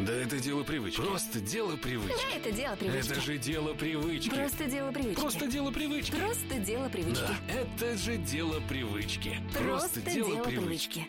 Да 0.00 0.12
это 0.12 0.38
дело 0.38 0.62
привычки. 0.62 1.00
Просто 1.00 1.40
дело 1.40 1.76
привычки. 1.76 2.22
Да, 2.30 2.36
это 2.36 2.52
дело 2.52 2.76
привычки. 2.76 3.10
Это 3.10 3.20
же 3.20 3.36
дело 3.36 3.74
привычки. 3.74 4.30
Просто 4.30 4.66
дело 4.66 4.92
привычки. 4.92 5.20
Просто 5.20 5.46
дело 5.48 5.70
привычки. 5.72 6.10
Просто 6.12 6.58
дело 6.60 6.88
привычки. 6.88 7.24
Да, 7.48 7.60
это 7.60 7.96
же 7.98 8.16
дело 8.16 8.60
привычки. 8.68 9.36
Просто 9.58 10.00
дело 10.02 10.44
привычки. 10.44 11.08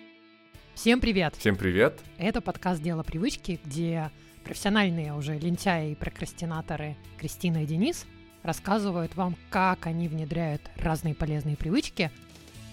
Всем 0.73 1.02
привет! 1.02 1.36
Всем 1.36 1.55
привет! 1.55 1.99
Это 2.17 2.41
подкаст 2.41 2.82
«Дело 2.82 3.04
привычки», 3.04 3.60
где 3.64 4.10
профессиональные 4.44 5.14
уже 5.14 5.38
лентяи 5.38 5.92
и 5.92 5.96
прокрастинаторы 5.96 6.96
Кристина 7.20 7.64
и 7.64 7.68
Денис 7.68 8.08
рассказывают 8.42 9.16
вам, 9.16 9.36
как 9.52 9.86
они 9.86 10.08
внедряют 10.08 10.64
разные 10.78 11.14
полезные 11.14 11.58
привычки 11.58 12.10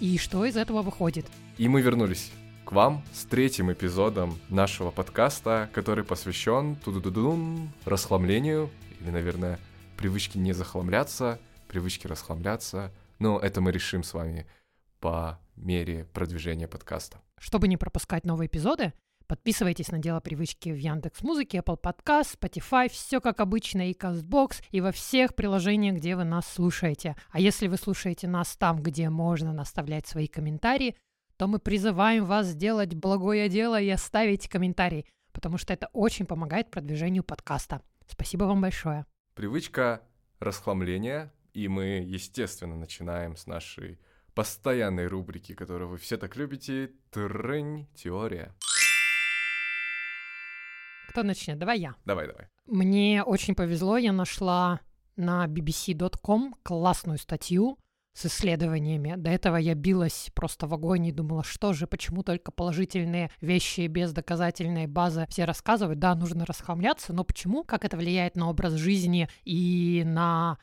и 0.01 0.17
что 0.17 0.47
из 0.47 0.57
этого 0.57 0.81
выходит. 0.81 1.27
И 1.59 1.69
мы 1.69 1.83
вернулись 1.83 2.31
к 2.67 2.73
вам 2.73 3.05
с 3.13 3.25
третьим 3.25 3.73
эпизодом 3.73 4.37
нашего 4.49 4.91
подкаста, 4.91 5.71
который 5.73 6.03
посвящен 6.03 6.75
тудудудун 6.75 7.71
расхламлению, 7.85 8.71
или, 9.01 9.11
наверное, 9.11 9.61
привычке 9.97 10.41
не 10.41 10.53
захламляться, 10.53 11.39
привычке 11.69 12.09
расхламляться. 12.09 12.93
Но 13.21 13.39
это 13.39 13.61
мы 13.61 13.71
решим 13.71 14.03
с 14.03 14.13
вами 14.13 14.47
по 14.99 15.39
мере 15.55 16.07
продвижения 16.13 16.67
подкаста. 16.67 17.21
Чтобы 17.39 17.69
не 17.69 17.77
пропускать 17.77 18.27
новые 18.27 18.49
эпизоды, 18.49 18.93
подписывайтесь 19.29 19.93
на 19.93 19.99
«Дело 20.01 20.19
привычки» 20.19 20.71
в 20.71 20.77
Яндекс 20.77 21.23
Музыке, 21.23 21.59
Apple 21.59 21.81
Podcast, 21.81 22.37
Spotify, 22.37 22.89
все 22.91 23.21
как 23.21 23.41
обычно, 23.41 23.89
и 23.89 23.95
CastBox, 23.95 24.65
и 24.73 24.81
во 24.81 24.91
всех 24.91 25.37
приложениях, 25.37 25.99
где 25.99 26.17
вы 26.17 26.25
нас 26.25 26.49
слушаете. 26.49 27.15
А 27.31 27.39
если 27.39 27.69
вы 27.69 27.77
слушаете 27.77 28.27
нас 28.27 28.57
там, 28.57 28.83
где 28.83 29.09
можно 29.09 29.53
наставлять 29.53 30.09
свои 30.09 30.27
комментарии, 30.27 30.97
то 31.37 31.47
мы 31.47 31.59
призываем 31.59 32.25
вас 32.25 32.47
сделать 32.47 32.95
благое 32.95 33.49
дело 33.49 33.81
и 33.81 33.89
оставить 33.89 34.49
комментарий, 34.49 35.07
потому 35.33 35.59
что 35.59 35.73
это 35.73 35.89
очень 35.93 36.27
помогает 36.27 36.71
продвижению 36.71 37.25
подкаста. 37.25 37.83
Спасибо 38.09 38.45
вам 38.45 38.61
большое. 38.61 39.07
Привычка 39.35 40.03
расхламления, 40.41 41.33
и 41.53 41.69
мы, 41.69 42.05
естественно, 42.07 42.77
начинаем 42.77 43.37
с 43.37 43.47
нашей 43.47 43.99
постоянной 44.35 45.07
рубрики, 45.07 45.55
которую 45.55 45.91
вы 45.91 45.99
все 45.99 46.17
так 46.17 46.37
любите, 46.37 46.93
Трынь 47.11 47.87
теория. 47.95 48.55
Кто 51.09 51.23
начнет? 51.23 51.59
Давай 51.59 51.79
я. 51.79 51.95
Давай, 52.05 52.27
давай. 52.27 52.49
Мне 52.67 53.23
очень 53.23 53.55
повезло, 53.55 53.97
я 53.97 54.13
нашла 54.13 54.81
на 55.17 55.47
bbc.com 55.47 56.55
классную 56.63 57.19
статью 57.19 57.79
с 58.17 58.27
исследованиями. 58.27 59.15
До 59.17 59.31
этого 59.31 59.57
я 59.57 59.75
билась 59.75 60.31
просто 60.35 60.67
в 60.67 60.73
огонь 60.75 61.07
и 61.07 61.13
думала, 61.13 61.45
что 61.45 61.75
же, 61.75 61.87
почему 61.87 62.23
только 62.23 62.51
положительные 62.51 63.31
вещи 63.41 63.87
без 63.87 64.13
доказательной 64.13 64.87
базы 64.87 65.27
все 65.29 65.45
рассказывают. 65.45 65.99
Да, 65.99 66.15
нужно 66.15 66.47
расхламляться, 66.47 67.13
но 67.13 67.25
почему? 67.25 67.63
Как 67.63 67.85
это 67.85 67.97
влияет 67.99 68.37
на 68.37 68.49
образ 68.49 68.73
жизни 68.73 69.29
и 69.45 70.03
на 70.07 70.59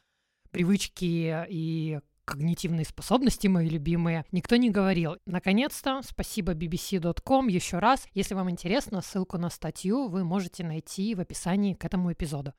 привычки 0.49 1.45
и 1.47 1.99
когнитивные 2.25 2.85
способности 2.85 3.47
мои 3.47 3.69
любимые, 3.69 4.25
никто 4.31 4.55
не 4.55 4.69
говорил. 4.69 5.17
Наконец-то, 5.25 6.01
спасибо 6.03 6.53
bbc.com 6.53 7.47
еще 7.49 7.79
раз. 7.79 8.07
Если 8.13 8.33
вам 8.33 8.49
интересно, 8.49 9.01
ссылку 9.01 9.37
на 9.37 9.49
статью 9.49 10.07
вы 10.07 10.23
можете 10.23 10.63
найти 10.63 11.13
в 11.15 11.19
описании 11.19 11.73
к 11.73 11.85
этому 11.85 12.13
эпизоду. 12.13 12.53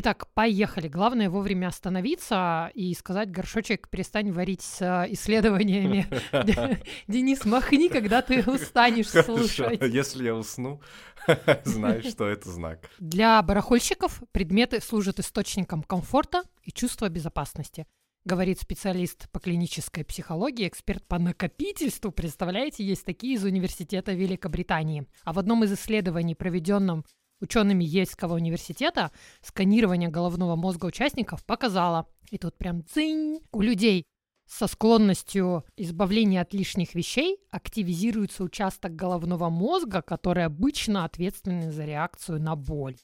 Итак, 0.00 0.28
поехали. 0.32 0.86
Главное 0.86 1.28
вовремя 1.28 1.66
остановиться 1.66 2.70
и 2.72 2.94
сказать, 2.94 3.32
горшочек, 3.32 3.88
перестань 3.88 4.30
варить 4.30 4.62
с 4.62 4.80
э, 4.80 5.12
исследованиями. 5.12 6.06
Денис, 7.08 7.44
махни, 7.44 7.88
когда 7.88 8.22
ты 8.22 8.48
устанешь 8.48 9.08
слушать. 9.08 9.82
Если 9.82 10.26
я 10.26 10.36
усну, 10.36 10.80
знаешь, 11.64 12.04
что 12.04 12.28
это 12.28 12.48
знак. 12.48 12.88
Для 13.00 13.42
барахольщиков 13.42 14.22
предметы 14.30 14.80
служат 14.80 15.18
источником 15.18 15.82
комфорта 15.82 16.44
и 16.62 16.70
чувства 16.70 17.08
безопасности 17.08 17.84
говорит 18.24 18.60
специалист 18.60 19.28
по 19.30 19.40
клинической 19.40 20.04
психологии, 20.04 20.68
эксперт 20.68 21.02
по 21.06 21.18
накопительству. 21.18 22.12
Представляете, 22.12 22.84
есть 22.84 23.04
такие 23.06 23.34
из 23.34 23.44
университета 23.44 24.12
Великобритании. 24.12 25.06
А 25.24 25.32
в 25.32 25.38
одном 25.38 25.64
из 25.64 25.72
исследований, 25.72 26.34
проведенном 26.34 27.04
учеными 27.40 27.84
Ельского 27.84 28.34
университета, 28.34 29.10
сканирование 29.42 30.08
головного 30.08 30.56
мозга 30.56 30.86
участников 30.86 31.44
показало, 31.44 32.06
и 32.30 32.38
тут 32.38 32.56
прям 32.56 32.82
дзынь, 32.82 33.40
у 33.52 33.60
людей 33.60 34.04
со 34.46 34.66
склонностью 34.66 35.64
избавления 35.76 36.40
от 36.40 36.54
лишних 36.54 36.94
вещей 36.94 37.38
активизируется 37.50 38.42
участок 38.42 38.96
головного 38.96 39.50
мозга, 39.50 40.00
который 40.00 40.44
обычно 40.44 41.04
ответственен 41.04 41.70
за 41.70 41.84
реакцию 41.84 42.40
на 42.40 42.56
боль. 42.56 42.96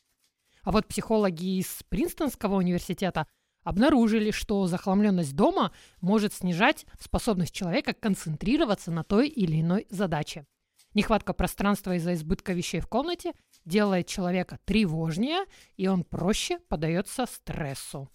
А 0.63 0.73
вот 0.73 0.87
психологи 0.87 1.59
из 1.59 1.83
Принстонского 1.91 2.57
университета 2.57 3.27
обнаружили, 3.63 4.31
что 4.31 4.67
захламленность 4.67 5.37
дома 5.37 5.73
может 6.01 6.33
снижать 6.33 6.87
способность 6.99 7.55
человека 7.55 7.93
концентрироваться 7.93 8.91
на 8.91 9.05
той 9.05 9.29
или 9.29 9.61
иной 9.61 9.87
задаче. 9.91 10.47
Нехватка 10.95 11.33
пространства 11.33 11.97
из-за 11.97 12.15
избытка 12.15 12.53
вещей 12.53 12.81
в 12.81 12.87
комнате 12.87 13.33
делает 13.65 14.07
человека 14.07 14.59
тревожнее, 14.65 15.45
и 15.77 15.89
он 15.89 16.05
проще 16.05 16.59
поддается 16.69 17.27
стрессу. 17.27 18.09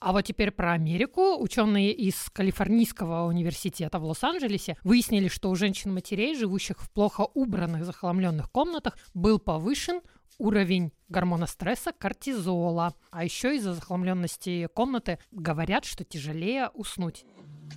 А 0.00 0.12
вот 0.12 0.22
теперь 0.22 0.50
про 0.50 0.72
Америку. 0.72 1.36
Ученые 1.38 1.92
из 1.92 2.30
Калифорнийского 2.30 3.26
университета 3.26 3.98
в 3.98 4.04
Лос-Анджелесе 4.04 4.78
выяснили, 4.82 5.28
что 5.28 5.50
у 5.50 5.54
женщин-матерей, 5.54 6.34
живущих 6.34 6.80
в 6.80 6.90
плохо 6.90 7.26
убранных 7.34 7.84
захламленных 7.84 8.50
комнатах, 8.50 8.96
был 9.12 9.38
повышен 9.38 10.00
уровень 10.38 10.92
гормона 11.08 11.46
стресса 11.46 11.92
кортизола. 11.92 12.94
А 13.10 13.24
еще 13.24 13.54
из-за 13.56 13.74
захламленности 13.74 14.68
комнаты 14.74 15.18
говорят, 15.32 15.84
что 15.84 16.02
тяжелее 16.02 16.70
уснуть. 16.72 17.26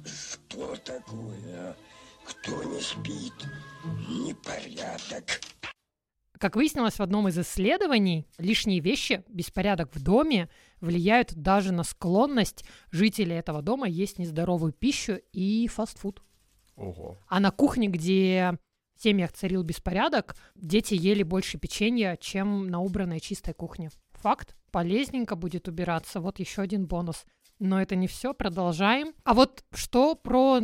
Что 0.06 0.78
такое? 0.78 1.76
Кто 2.26 2.64
не 2.64 2.80
спит? 2.80 3.34
Непорядок. 4.10 5.42
Как 6.40 6.56
выяснилось 6.58 6.96
в 6.96 7.02
одном 7.02 7.30
из 7.30 7.40
исследований, 7.40 8.28
лишние 8.38 8.82
вещи, 8.82 9.24
беспорядок 9.30 9.96
в 9.96 10.04
доме 10.04 10.50
влияют 10.82 11.34
даже 11.34 11.72
на 11.72 11.84
склонность 11.84 12.66
жителей 12.92 13.38
этого 13.38 13.62
дома 13.62 13.88
есть 13.88 14.20
нездоровую 14.20 14.74
пищу 14.74 15.20
и 15.32 15.68
фастфуд. 15.68 16.22
Ого. 16.76 17.18
А 17.28 17.40
на 17.40 17.52
кухне, 17.52 17.88
где 17.88 18.58
в 18.98 19.02
семьях 19.04 19.32
царил 19.32 19.64
беспорядок, 19.64 20.36
дети 20.56 20.96
ели 20.96 21.24
больше 21.24 21.58
печенья, 21.58 22.18
чем 22.18 22.68
на 22.68 22.82
убранной 22.82 23.20
чистой 23.20 23.54
кухне. 23.54 23.90
Факт. 24.14 24.56
Полезненько 24.72 25.36
будет 25.36 25.68
убираться. 25.68 26.20
Вот 26.20 26.40
еще 26.40 26.62
один 26.62 26.88
бонус. 26.88 27.26
Но 27.60 27.82
это 27.82 27.96
не 27.96 28.08
все, 28.08 28.34
продолжаем. 28.34 29.14
А 29.24 29.34
вот 29.34 29.64
что 29.74 30.16
про 30.16 30.62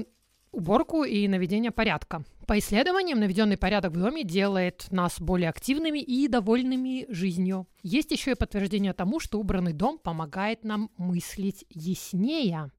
уборку 0.51 1.03
и 1.03 1.27
наведение 1.27 1.71
порядка. 1.71 2.23
По 2.47 2.57
исследованиям, 2.57 3.19
наведенный 3.19 3.57
порядок 3.57 3.93
в 3.93 3.99
доме 3.99 4.23
делает 4.23 4.87
нас 4.91 5.19
более 5.19 5.49
активными 5.49 5.99
и 5.99 6.27
довольными 6.27 7.05
жизнью. 7.09 7.67
Есть 7.83 8.11
еще 8.11 8.31
и 8.31 8.35
подтверждение 8.35 8.93
тому, 8.93 9.19
что 9.19 9.39
убранный 9.39 9.73
дом 9.73 9.99
помогает 9.99 10.63
нам 10.63 10.89
мыслить 10.97 11.65
яснее. 11.69 12.71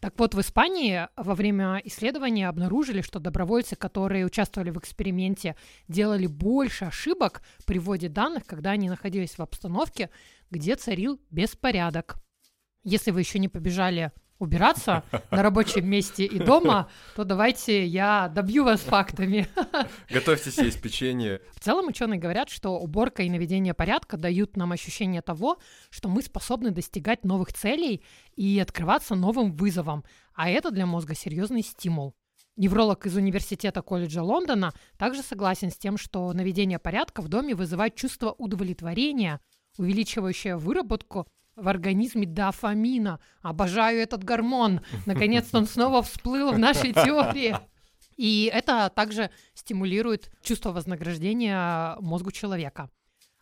Так 0.00 0.18
вот, 0.18 0.34
в 0.34 0.40
Испании 0.40 1.08
во 1.16 1.34
время 1.34 1.80
исследования 1.84 2.48
обнаружили, 2.48 3.00
что 3.00 3.18
добровольцы, 3.18 3.74
которые 3.74 4.26
участвовали 4.26 4.70
в 4.70 4.78
эксперименте, 4.78 5.56
делали 5.88 6.26
больше 6.26 6.84
ошибок 6.84 7.40
при 7.64 7.78
вводе 7.78 8.10
данных, 8.10 8.44
когда 8.44 8.72
они 8.72 8.90
находились 8.90 9.38
в 9.38 9.40
обстановке, 9.40 10.10
где 10.50 10.76
царил 10.76 11.18
беспорядок. 11.30 12.16
Если 12.84 13.10
вы 13.10 13.20
еще 13.20 13.38
не 13.38 13.48
побежали 13.48 14.12
убираться 14.38 15.02
на 15.30 15.42
рабочем 15.42 15.88
месте 15.88 16.24
и 16.24 16.38
дома, 16.38 16.88
то 17.14 17.24
давайте 17.24 17.86
я 17.86 18.30
добью 18.34 18.64
вас 18.64 18.80
фактами. 18.80 19.48
Готовьте 20.10 20.50
есть 20.62 20.80
печенье. 20.80 21.40
В 21.54 21.60
целом 21.60 21.88
ученые 21.88 22.20
говорят, 22.20 22.50
что 22.50 22.78
уборка 22.78 23.22
и 23.22 23.30
наведение 23.30 23.74
порядка 23.74 24.16
дают 24.16 24.56
нам 24.56 24.72
ощущение 24.72 25.22
того, 25.22 25.58
что 25.90 26.08
мы 26.08 26.22
способны 26.22 26.70
достигать 26.70 27.24
новых 27.24 27.52
целей 27.52 28.02
и 28.34 28.58
открываться 28.58 29.14
новым 29.14 29.52
вызовам, 29.52 30.04
а 30.34 30.50
это 30.50 30.70
для 30.70 30.86
мозга 30.86 31.14
серьезный 31.14 31.62
стимул. 31.62 32.14
Невролог 32.56 33.04
из 33.04 33.14
университета 33.14 33.82
колледжа 33.82 34.22
Лондона 34.22 34.72
также 34.96 35.22
согласен 35.22 35.70
с 35.70 35.76
тем, 35.76 35.98
что 35.98 36.32
наведение 36.32 36.78
порядка 36.78 37.20
в 37.20 37.28
доме 37.28 37.54
вызывает 37.54 37.96
чувство 37.96 38.32
удовлетворения, 38.32 39.40
увеличивающее 39.76 40.56
выработку 40.56 41.26
в 41.56 41.68
организме 41.68 42.26
дофамина. 42.26 43.18
Обожаю 43.42 44.00
этот 44.00 44.22
гормон. 44.22 44.80
Наконец-то 45.06 45.58
он 45.58 45.66
снова 45.66 46.02
всплыл 46.02 46.52
в 46.52 46.58
нашей 46.58 46.92
теории. 46.92 47.56
И 48.16 48.50
это 48.52 48.90
также 48.94 49.30
стимулирует 49.54 50.30
чувство 50.42 50.72
вознаграждения 50.72 51.96
мозгу 52.00 52.30
человека. 52.30 52.90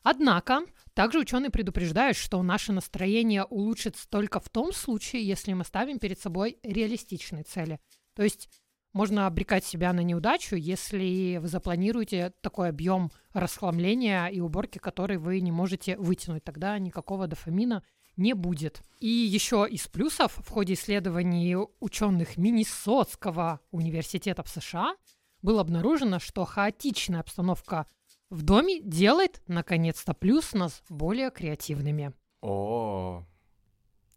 Однако, 0.03 0.63
также 0.93 1.19
ученые 1.19 1.51
предупреждают, 1.51 2.17
что 2.17 2.43
наше 2.43 2.73
настроение 2.73 3.45
улучшится 3.45 4.09
только 4.09 4.39
в 4.39 4.49
том 4.49 4.73
случае, 4.73 5.27
если 5.27 5.53
мы 5.55 5.65
ставим 5.65 5.99
перед 5.99 6.21
собой 6.21 6.59
реалистичные 6.63 7.43
цели. 7.43 7.81
То 8.15 8.23
есть 8.23 8.49
можно 8.93 9.27
обрекать 9.27 9.65
себя 9.65 9.93
на 9.93 10.01
неудачу, 10.01 10.55
если 10.55 11.39
вы 11.39 11.49
запланируете 11.49 12.33
такой 12.43 12.69
объем 12.69 13.11
расхламления 13.33 14.27
и 14.27 14.41
уборки, 14.41 14.79
который 14.79 15.17
вы 15.17 15.41
не 15.41 15.51
можете 15.51 15.97
вытянуть. 15.97 16.45
Тогда 16.45 16.79
никакого 16.79 17.27
дофамина 17.27 17.83
не 18.17 18.33
будет. 18.35 18.83
И 19.01 19.09
еще 19.09 19.67
из 19.69 19.87
плюсов 19.89 20.37
в 20.45 20.49
ходе 20.49 20.75
исследований 20.75 21.57
ученых 21.81 22.37
Миннесотского 22.37 23.61
университета 23.71 24.43
в 24.43 24.49
США 24.49 24.95
было 25.43 25.61
обнаружено, 25.61 26.19
что 26.21 26.45
хаотичная 26.45 27.21
обстановка 27.21 27.87
в 28.31 28.43
доме 28.43 28.81
делает, 28.81 29.43
наконец-то, 29.47 30.15
плюс 30.15 30.53
нас 30.55 30.83
более 30.89 31.31
креативными. 31.31 32.13
О, 32.41 33.25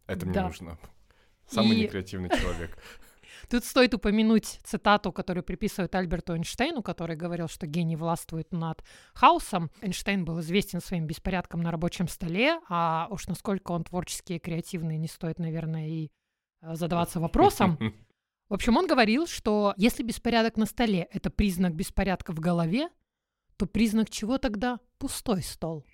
это 0.05 0.25
мне 0.25 0.33
Да. 0.33 0.47
нужно. 0.47 0.77
Самый 1.49 1.77
И- 1.77 1.81
некреативный 1.83 2.29
человек. 2.29 2.77
Тут 3.49 3.63
стоит 3.63 3.94
упомянуть 3.94 4.59
цитату, 4.63 5.11
которую 5.11 5.44
приписывают 5.44 5.95
Альберту 5.95 6.33
Эйнштейну, 6.33 6.83
который 6.83 7.15
говорил, 7.15 7.47
что 7.47 7.65
гений 7.65 7.95
властвует 7.95 8.51
над 8.51 8.83
хаосом. 9.13 9.71
Эйнштейн 9.81 10.25
был 10.25 10.41
известен 10.41 10.81
своим 10.81 11.07
беспорядком 11.07 11.61
на 11.61 11.71
рабочем 11.71 12.07
столе, 12.07 12.59
а 12.67 13.07
уж 13.09 13.27
насколько 13.27 13.71
он 13.71 13.85
творческий 13.85 14.35
и 14.35 14.39
креативный, 14.39 14.97
не 14.97 15.07
стоит, 15.07 15.39
наверное, 15.39 15.88
и 15.88 16.11
э, 16.61 16.75
задаваться 16.75 17.19
вопросом. 17.19 17.77
В 18.49 18.53
общем, 18.53 18.77
он 18.77 18.88
говорил, 18.88 19.27
что 19.27 19.73
если 19.77 20.03
беспорядок 20.03 20.57
на 20.57 20.65
столе— 20.65 21.07
это 21.11 21.29
признак 21.29 21.73
беспорядка 21.73 22.31
в 22.31 22.39
голове, 22.39 22.89
то 23.57 23.65
признак 23.65 24.09
чего 24.09 24.38
тогда 24.38 24.79
пустой 24.99 25.41
стол? 25.41 25.85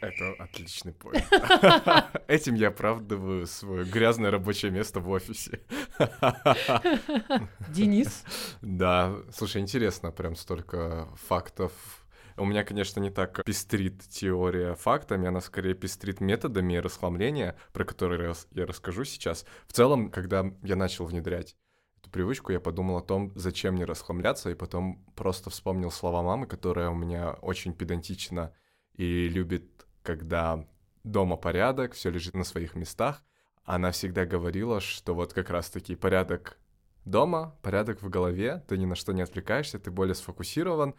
Это 0.00 0.32
отличный 0.38 0.92
поинт. 0.92 1.24
Этим 2.28 2.54
я 2.54 2.68
оправдываю 2.68 3.46
свое 3.46 3.84
грязное 3.84 4.30
рабочее 4.30 4.70
место 4.70 5.00
в 5.00 5.08
офисе. 5.08 5.60
Денис? 7.68 8.24
Да, 8.60 9.16
слушай, 9.32 9.60
интересно, 9.60 10.10
прям 10.10 10.36
столько 10.36 11.08
фактов. 11.14 11.72
У 12.38 12.44
меня, 12.44 12.64
конечно, 12.64 13.00
не 13.00 13.10
так 13.10 13.42
пестрит 13.44 14.02
теория 14.08 14.74
фактами, 14.74 15.28
она 15.28 15.40
скорее 15.40 15.74
пестрит 15.74 16.20
методами 16.20 16.76
расхламления, 16.76 17.56
про 17.72 17.84
которые 17.84 18.34
я 18.52 18.66
расскажу 18.66 19.04
сейчас. 19.04 19.46
В 19.66 19.72
целом, 19.72 20.10
когда 20.10 20.44
я 20.62 20.76
начал 20.76 21.06
внедрять 21.06 21.56
эту 21.98 22.10
привычку, 22.10 22.52
я 22.52 22.60
подумал 22.60 22.98
о 22.98 23.02
том, 23.02 23.32
зачем 23.34 23.74
мне 23.74 23.86
расхламляться, 23.86 24.50
и 24.50 24.54
потом 24.54 25.04
просто 25.14 25.48
вспомнил 25.48 25.90
слова 25.90 26.22
мамы, 26.22 26.46
которая 26.46 26.90
у 26.90 26.94
меня 26.94 27.32
очень 27.32 27.72
педантична 27.72 28.52
и 28.96 29.28
любит, 29.28 29.75
когда 30.06 30.64
дома 31.04 31.36
порядок, 31.36 31.92
все 31.92 32.10
лежит 32.10 32.34
на 32.34 32.44
своих 32.44 32.74
местах. 32.76 33.22
Она 33.64 33.90
всегда 33.90 34.24
говорила, 34.24 34.80
что 34.80 35.14
вот 35.14 35.32
как 35.34 35.50
раз-таки 35.50 35.96
порядок 35.96 36.58
дома, 37.04 37.56
порядок 37.62 38.00
в 38.02 38.08
голове, 38.08 38.64
ты 38.68 38.78
ни 38.78 38.86
на 38.86 38.94
что 38.94 39.12
не 39.12 39.22
отвлекаешься, 39.22 39.78
ты 39.78 39.90
более 39.90 40.14
сфокусирован. 40.14 40.94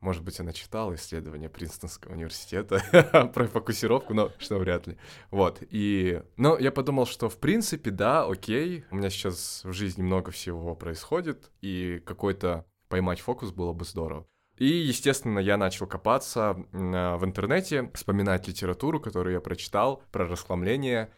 Может 0.00 0.22
быть, 0.22 0.38
она 0.38 0.52
читала 0.52 0.94
исследования 0.94 1.48
Принстонского 1.48 2.12
университета 2.12 3.30
про 3.34 3.46
фокусировку, 3.48 4.14
но 4.14 4.30
что 4.38 4.58
вряд 4.58 4.86
ли. 4.86 4.96
Вот, 5.30 5.58
и... 5.70 6.22
Но 6.36 6.58
я 6.58 6.70
подумал, 6.70 7.06
что 7.06 7.28
в 7.28 7.38
принципе, 7.38 7.90
да, 7.90 8.24
окей, 8.24 8.84
у 8.90 8.96
меня 8.96 9.10
сейчас 9.10 9.62
в 9.64 9.72
жизни 9.72 10.02
много 10.02 10.30
всего 10.30 10.76
происходит, 10.76 11.50
и 11.62 12.00
какой-то 12.04 12.66
поймать 12.88 13.20
фокус 13.20 13.50
было 13.50 13.72
бы 13.72 13.84
здорово. 13.84 14.26
И, 14.56 14.66
естественно, 14.66 15.38
я 15.38 15.56
начал 15.56 15.86
копаться 15.86 16.56
а, 16.72 17.16
в 17.16 17.24
интернете, 17.24 17.90
вспоминать 17.94 18.46
литературу, 18.46 19.00
которую 19.00 19.34
я 19.34 19.40
прочитал 19.40 20.02
про 20.12 20.26
расхламление. 20.26 21.10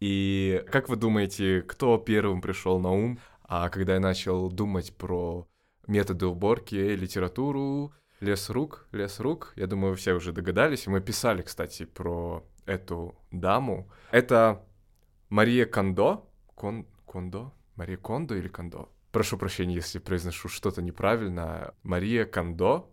И 0.00 0.64
как 0.70 0.88
вы 0.88 0.96
думаете, 0.96 1.62
кто 1.62 1.96
первым 1.96 2.40
пришел 2.40 2.78
на 2.80 2.90
ум, 2.90 3.18
а 3.44 3.68
когда 3.68 3.94
я 3.94 4.00
начал 4.00 4.50
думать 4.50 4.94
про 4.96 5.46
методы 5.86 6.26
уборки, 6.26 6.74
литературу, 6.74 7.92
лес 8.20 8.50
рук, 8.50 8.86
лес 8.92 9.20
рук, 9.20 9.52
я 9.56 9.66
думаю, 9.66 9.94
все 9.96 10.14
уже 10.14 10.32
догадались. 10.32 10.86
Мы 10.86 11.00
писали, 11.00 11.42
кстати, 11.42 11.84
про 11.84 12.44
эту 12.66 13.16
даму. 13.30 13.90
Это 14.10 14.64
Мария 15.28 15.66
Кондо. 15.66 16.28
Кон... 16.54 16.86
Кондо? 17.06 17.52
Мария 17.76 17.96
Кондо 17.96 18.34
или 18.34 18.48
Кондо? 18.48 18.88
Прошу 19.12 19.36
прощения, 19.36 19.74
если 19.74 19.98
произношу 19.98 20.48
что-то 20.48 20.80
неправильно. 20.80 21.74
Мария 21.82 22.24
Кондо. 22.24 22.90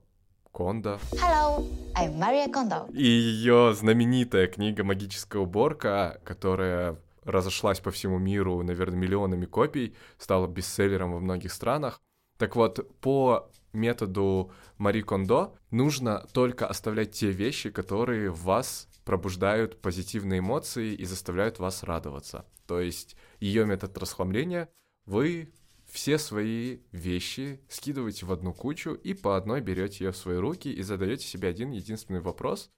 Кондо. 0.51 0.99
Hello, 1.13 1.65
I'm 1.95 2.19
Maria 2.19 2.51
Kondo. 2.51 2.93
И 2.93 3.05
ее 3.05 3.73
знаменитая 3.73 4.47
книга 4.47 4.83
«Магическая 4.83 5.41
уборка», 5.41 6.19
которая 6.25 6.99
разошлась 7.23 7.79
по 7.79 7.91
всему 7.91 8.17
миру, 8.17 8.61
наверное, 8.63 8.99
миллионами 8.99 9.45
копий, 9.45 9.95
стала 10.17 10.45
бестселлером 10.47 11.13
во 11.13 11.19
многих 11.21 11.53
странах. 11.53 12.01
Так 12.37 12.57
вот, 12.57 12.99
по 12.99 13.49
методу 13.71 14.51
Мари 14.77 15.01
Кондо 15.01 15.55
нужно 15.71 16.27
только 16.33 16.67
оставлять 16.67 17.11
те 17.11 17.31
вещи, 17.31 17.69
которые 17.69 18.29
в 18.29 18.43
вас 18.43 18.89
пробуждают 19.05 19.81
позитивные 19.81 20.39
эмоции 20.39 20.95
и 20.95 21.05
заставляют 21.05 21.59
вас 21.59 21.83
радоваться. 21.83 22.45
То 22.67 22.81
есть 22.81 23.15
ее 23.39 23.65
метод 23.65 23.97
расхламления 23.97 24.67
вы 25.05 25.53
все 25.91 26.17
свои 26.17 26.79
вещи 26.91 27.59
скидываете 27.67 28.25
в 28.25 28.31
одну 28.31 28.53
кучу 28.53 28.93
и 28.93 29.13
по 29.13 29.35
одной 29.35 29.61
берете 29.61 30.05
ее 30.05 30.11
в 30.11 30.17
свои 30.17 30.37
руки 30.37 30.71
и 30.71 30.81
задаете 30.81 31.25
себе 31.25 31.49
один 31.49 31.71
единственный 31.71 32.21
вопрос. 32.21 32.71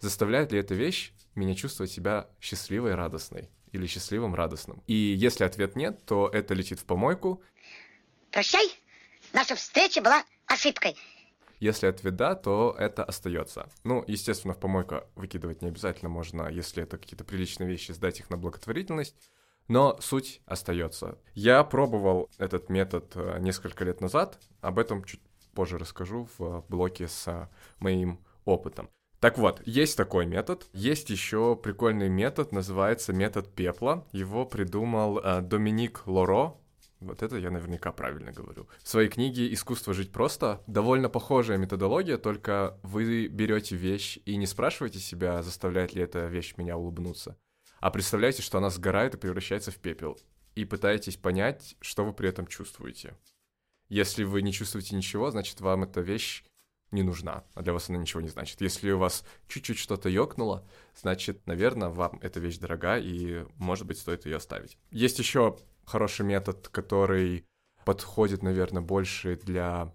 Заставляет 0.00 0.52
ли 0.52 0.58
эта 0.58 0.74
вещь 0.74 1.12
меня 1.34 1.54
чувствовать 1.54 1.90
себя 1.90 2.28
счастливой 2.40 2.92
и 2.92 2.94
радостной? 2.94 3.50
Или 3.72 3.86
счастливым, 3.86 4.34
радостным? 4.34 4.82
И 4.86 4.94
если 4.94 5.44
ответ 5.44 5.76
нет, 5.76 6.04
то 6.04 6.28
это 6.28 6.54
летит 6.54 6.80
в 6.80 6.84
помойку. 6.84 7.42
Прощай, 8.30 8.68
наша 9.32 9.54
встреча 9.54 10.00
была 10.00 10.24
ошибкой. 10.46 10.96
Если 11.58 11.86
ответ 11.86 12.16
да, 12.16 12.34
то 12.34 12.74
это 12.78 13.02
остается. 13.02 13.70
Ну, 13.82 14.04
естественно, 14.06 14.52
в 14.52 14.60
помойку 14.60 15.04
выкидывать 15.14 15.62
не 15.62 15.68
обязательно 15.68 16.10
можно, 16.10 16.48
если 16.48 16.82
это 16.82 16.98
какие-то 16.98 17.24
приличные 17.24 17.68
вещи, 17.68 17.92
сдать 17.92 18.20
их 18.20 18.28
на 18.28 18.36
благотворительность. 18.36 19.16
Но 19.68 19.98
суть 20.00 20.40
остается. 20.46 21.18
Я 21.34 21.62
пробовал 21.64 22.30
этот 22.38 22.68
метод 22.68 23.12
э, 23.14 23.38
несколько 23.40 23.84
лет 23.84 24.00
назад. 24.00 24.38
Об 24.60 24.78
этом 24.78 25.02
чуть 25.04 25.20
позже 25.54 25.78
расскажу 25.78 26.28
в 26.38 26.64
блоке 26.68 27.08
с 27.08 27.26
э, 27.26 27.48
моим 27.80 28.20
опытом. 28.44 28.88
Так 29.20 29.38
вот, 29.38 29.62
есть 29.66 29.96
такой 29.96 30.26
метод. 30.26 30.68
Есть 30.72 31.10
еще 31.10 31.56
прикольный 31.56 32.08
метод, 32.08 32.52
называется 32.52 33.12
метод 33.12 33.52
пепла. 33.52 34.06
Его 34.12 34.44
придумал 34.44 35.18
э, 35.18 35.40
Доминик 35.40 36.06
Лоро. 36.06 36.54
Вот 37.00 37.22
это 37.22 37.36
я 37.36 37.50
наверняка 37.50 37.92
правильно 37.92 38.32
говорю. 38.32 38.68
В 38.82 38.88
своей 38.88 39.08
книге 39.08 39.52
«Искусство 39.52 39.92
жить 39.92 40.12
просто» 40.12 40.62
довольно 40.66 41.08
похожая 41.08 41.58
методология, 41.58 42.16
только 42.16 42.78
вы 42.82 43.26
берете 43.26 43.76
вещь 43.76 44.18
и 44.24 44.36
не 44.36 44.46
спрашиваете 44.46 44.98
себя, 44.98 45.42
заставляет 45.42 45.94
ли 45.94 46.02
эта 46.02 46.26
вещь 46.26 46.54
меня 46.56 46.78
улыбнуться, 46.78 47.36
а 47.86 47.90
представляете, 47.92 48.42
что 48.42 48.58
она 48.58 48.68
сгорает 48.68 49.14
и 49.14 49.16
превращается 49.16 49.70
в 49.70 49.76
пепел, 49.76 50.18
и 50.56 50.64
пытаетесь 50.64 51.16
понять, 51.16 51.76
что 51.80 52.04
вы 52.04 52.12
при 52.12 52.28
этом 52.28 52.48
чувствуете. 52.48 53.16
Если 53.88 54.24
вы 54.24 54.42
не 54.42 54.52
чувствуете 54.52 54.96
ничего, 54.96 55.30
значит, 55.30 55.60
вам 55.60 55.84
эта 55.84 56.00
вещь 56.00 56.42
не 56.90 57.04
нужна, 57.04 57.44
а 57.54 57.62
для 57.62 57.72
вас 57.72 57.88
она 57.88 57.98
ничего 57.98 58.20
не 58.20 58.28
значит. 58.28 58.60
Если 58.60 58.90
у 58.90 58.98
вас 58.98 59.24
чуть-чуть 59.46 59.78
что-то 59.78 60.08
ёкнуло, 60.08 60.68
значит, 61.00 61.46
наверное, 61.46 61.88
вам 61.88 62.18
эта 62.22 62.40
вещь 62.40 62.58
дорога, 62.58 62.98
и, 62.98 63.46
может 63.54 63.86
быть, 63.86 64.00
стоит 64.00 64.26
ее 64.26 64.38
оставить. 64.38 64.76
Есть 64.90 65.20
еще 65.20 65.56
хороший 65.84 66.26
метод, 66.26 66.66
который 66.66 67.44
подходит, 67.84 68.42
наверное, 68.42 68.82
больше 68.82 69.36
для 69.36 69.94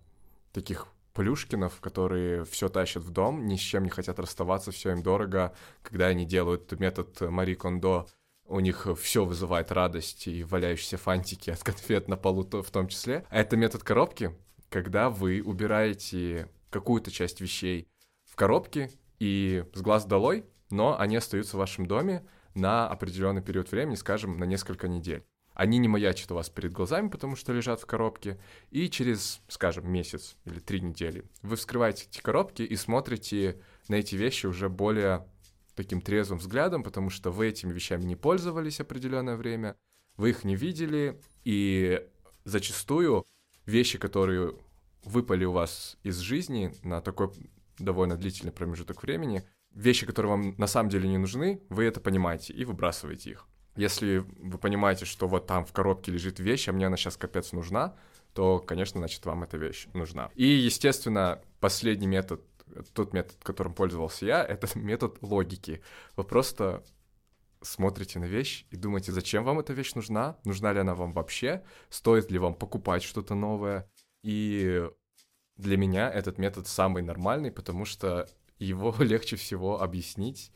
таких 0.53 0.87
плюшкинов, 1.13 1.79
которые 1.81 2.45
все 2.45 2.69
тащат 2.69 3.03
в 3.03 3.11
дом, 3.11 3.47
ни 3.47 3.55
с 3.55 3.59
чем 3.59 3.83
не 3.83 3.89
хотят 3.89 4.19
расставаться, 4.19 4.71
все 4.71 4.91
им 4.91 5.03
дорого. 5.03 5.53
Когда 5.81 6.07
они 6.07 6.25
делают 6.25 6.71
метод 6.79 7.19
Мари 7.21 7.55
Кондо, 7.55 8.07
у 8.45 8.59
них 8.59 8.87
все 8.99 9.25
вызывает 9.25 9.71
радость 9.71 10.27
и 10.27 10.43
валяющиеся 10.43 10.97
фантики 10.97 11.49
от 11.49 11.63
конфет 11.63 12.07
на 12.07 12.17
полу 12.17 12.43
в 12.43 12.71
том 12.71 12.87
числе. 12.87 13.25
А 13.29 13.39
это 13.39 13.55
метод 13.55 13.83
коробки, 13.83 14.35
когда 14.69 15.09
вы 15.09 15.41
убираете 15.41 16.49
какую-то 16.69 17.11
часть 17.11 17.41
вещей 17.41 17.87
в 18.25 18.35
коробке 18.35 18.89
и 19.19 19.65
с 19.73 19.81
глаз 19.81 20.05
долой, 20.05 20.45
но 20.69 20.99
они 20.99 21.17
остаются 21.17 21.55
в 21.55 21.59
вашем 21.59 21.85
доме 21.85 22.25
на 22.55 22.87
определенный 22.89 23.41
период 23.41 23.71
времени, 23.71 23.95
скажем, 23.95 24.37
на 24.37 24.45
несколько 24.45 24.87
недель. 24.87 25.23
Они 25.53 25.77
не 25.77 25.87
маячат 25.87 26.31
у 26.31 26.35
вас 26.35 26.49
перед 26.49 26.71
глазами, 26.71 27.09
потому 27.09 27.35
что 27.35 27.53
лежат 27.53 27.81
в 27.81 27.85
коробке, 27.85 28.39
и 28.69 28.89
через, 28.89 29.41
скажем, 29.47 29.91
месяц 29.91 30.35
или 30.45 30.59
три 30.59 30.81
недели 30.81 31.25
вы 31.41 31.55
вскрываете 31.55 32.05
эти 32.09 32.21
коробки 32.21 32.61
и 32.61 32.75
смотрите 32.75 33.61
на 33.87 33.95
эти 33.95 34.15
вещи 34.15 34.45
уже 34.45 34.69
более 34.69 35.27
таким 35.75 36.01
трезвым 36.01 36.39
взглядом, 36.39 36.83
потому 36.83 37.09
что 37.09 37.31
вы 37.31 37.47
этими 37.47 37.73
вещами 37.73 38.03
не 38.03 38.15
пользовались 38.15 38.79
определенное 38.79 39.35
время, 39.35 39.75
вы 40.17 40.31
их 40.31 40.43
не 40.43 40.55
видели, 40.55 41.19
и 41.43 42.07
зачастую 42.43 43.25
вещи, 43.65 43.97
которые 43.97 44.55
выпали 45.03 45.45
у 45.45 45.51
вас 45.51 45.97
из 46.03 46.17
жизни 46.17 46.73
на 46.83 47.01
такой 47.01 47.31
довольно 47.79 48.15
длительный 48.15 48.51
промежуток 48.51 49.03
времени, 49.03 49.43
вещи, 49.71 50.05
которые 50.05 50.31
вам 50.31 50.55
на 50.57 50.67
самом 50.67 50.89
деле 50.89 51.09
не 51.09 51.17
нужны, 51.17 51.61
вы 51.69 51.85
это 51.85 51.99
понимаете 51.99 52.53
и 52.53 52.65
выбрасываете 52.65 53.31
их. 53.31 53.47
Если 53.75 54.25
вы 54.39 54.57
понимаете, 54.57 55.05
что 55.05 55.27
вот 55.27 55.47
там 55.47 55.65
в 55.65 55.71
коробке 55.71 56.11
лежит 56.11 56.39
вещь, 56.39 56.67
а 56.67 56.73
мне 56.73 56.87
она 56.87 56.97
сейчас 56.97 57.17
капец 57.17 57.53
нужна, 57.53 57.95
то, 58.33 58.59
конечно, 58.59 58.99
значит, 58.99 59.25
вам 59.25 59.43
эта 59.43 59.57
вещь 59.57 59.87
нужна. 59.93 60.29
И, 60.35 60.45
естественно, 60.45 61.41
последний 61.59 62.07
метод, 62.07 62.41
тот 62.93 63.13
метод, 63.13 63.37
которым 63.43 63.73
пользовался 63.73 64.25
я, 64.25 64.43
это 64.43 64.67
метод 64.77 65.17
логики. 65.21 65.81
Вы 66.15 66.23
просто 66.23 66.83
смотрите 67.61 68.19
на 68.19 68.25
вещь 68.25 68.65
и 68.71 68.75
думаете, 68.75 69.11
зачем 69.11 69.43
вам 69.43 69.59
эта 69.59 69.73
вещь 69.73 69.93
нужна, 69.93 70.37
нужна 70.43 70.73
ли 70.73 70.79
она 70.79 70.95
вам 70.95 71.13
вообще, 71.13 71.63
стоит 71.89 72.31
ли 72.31 72.39
вам 72.39 72.55
покупать 72.55 73.03
что-то 73.03 73.35
новое. 73.35 73.89
И 74.23 74.89
для 75.57 75.77
меня 75.77 76.09
этот 76.09 76.37
метод 76.37 76.67
самый 76.67 77.03
нормальный, 77.03 77.51
потому 77.51 77.85
что 77.85 78.27
его 78.59 78.95
легче 78.99 79.35
всего 79.35 79.81
объяснить 79.81 80.51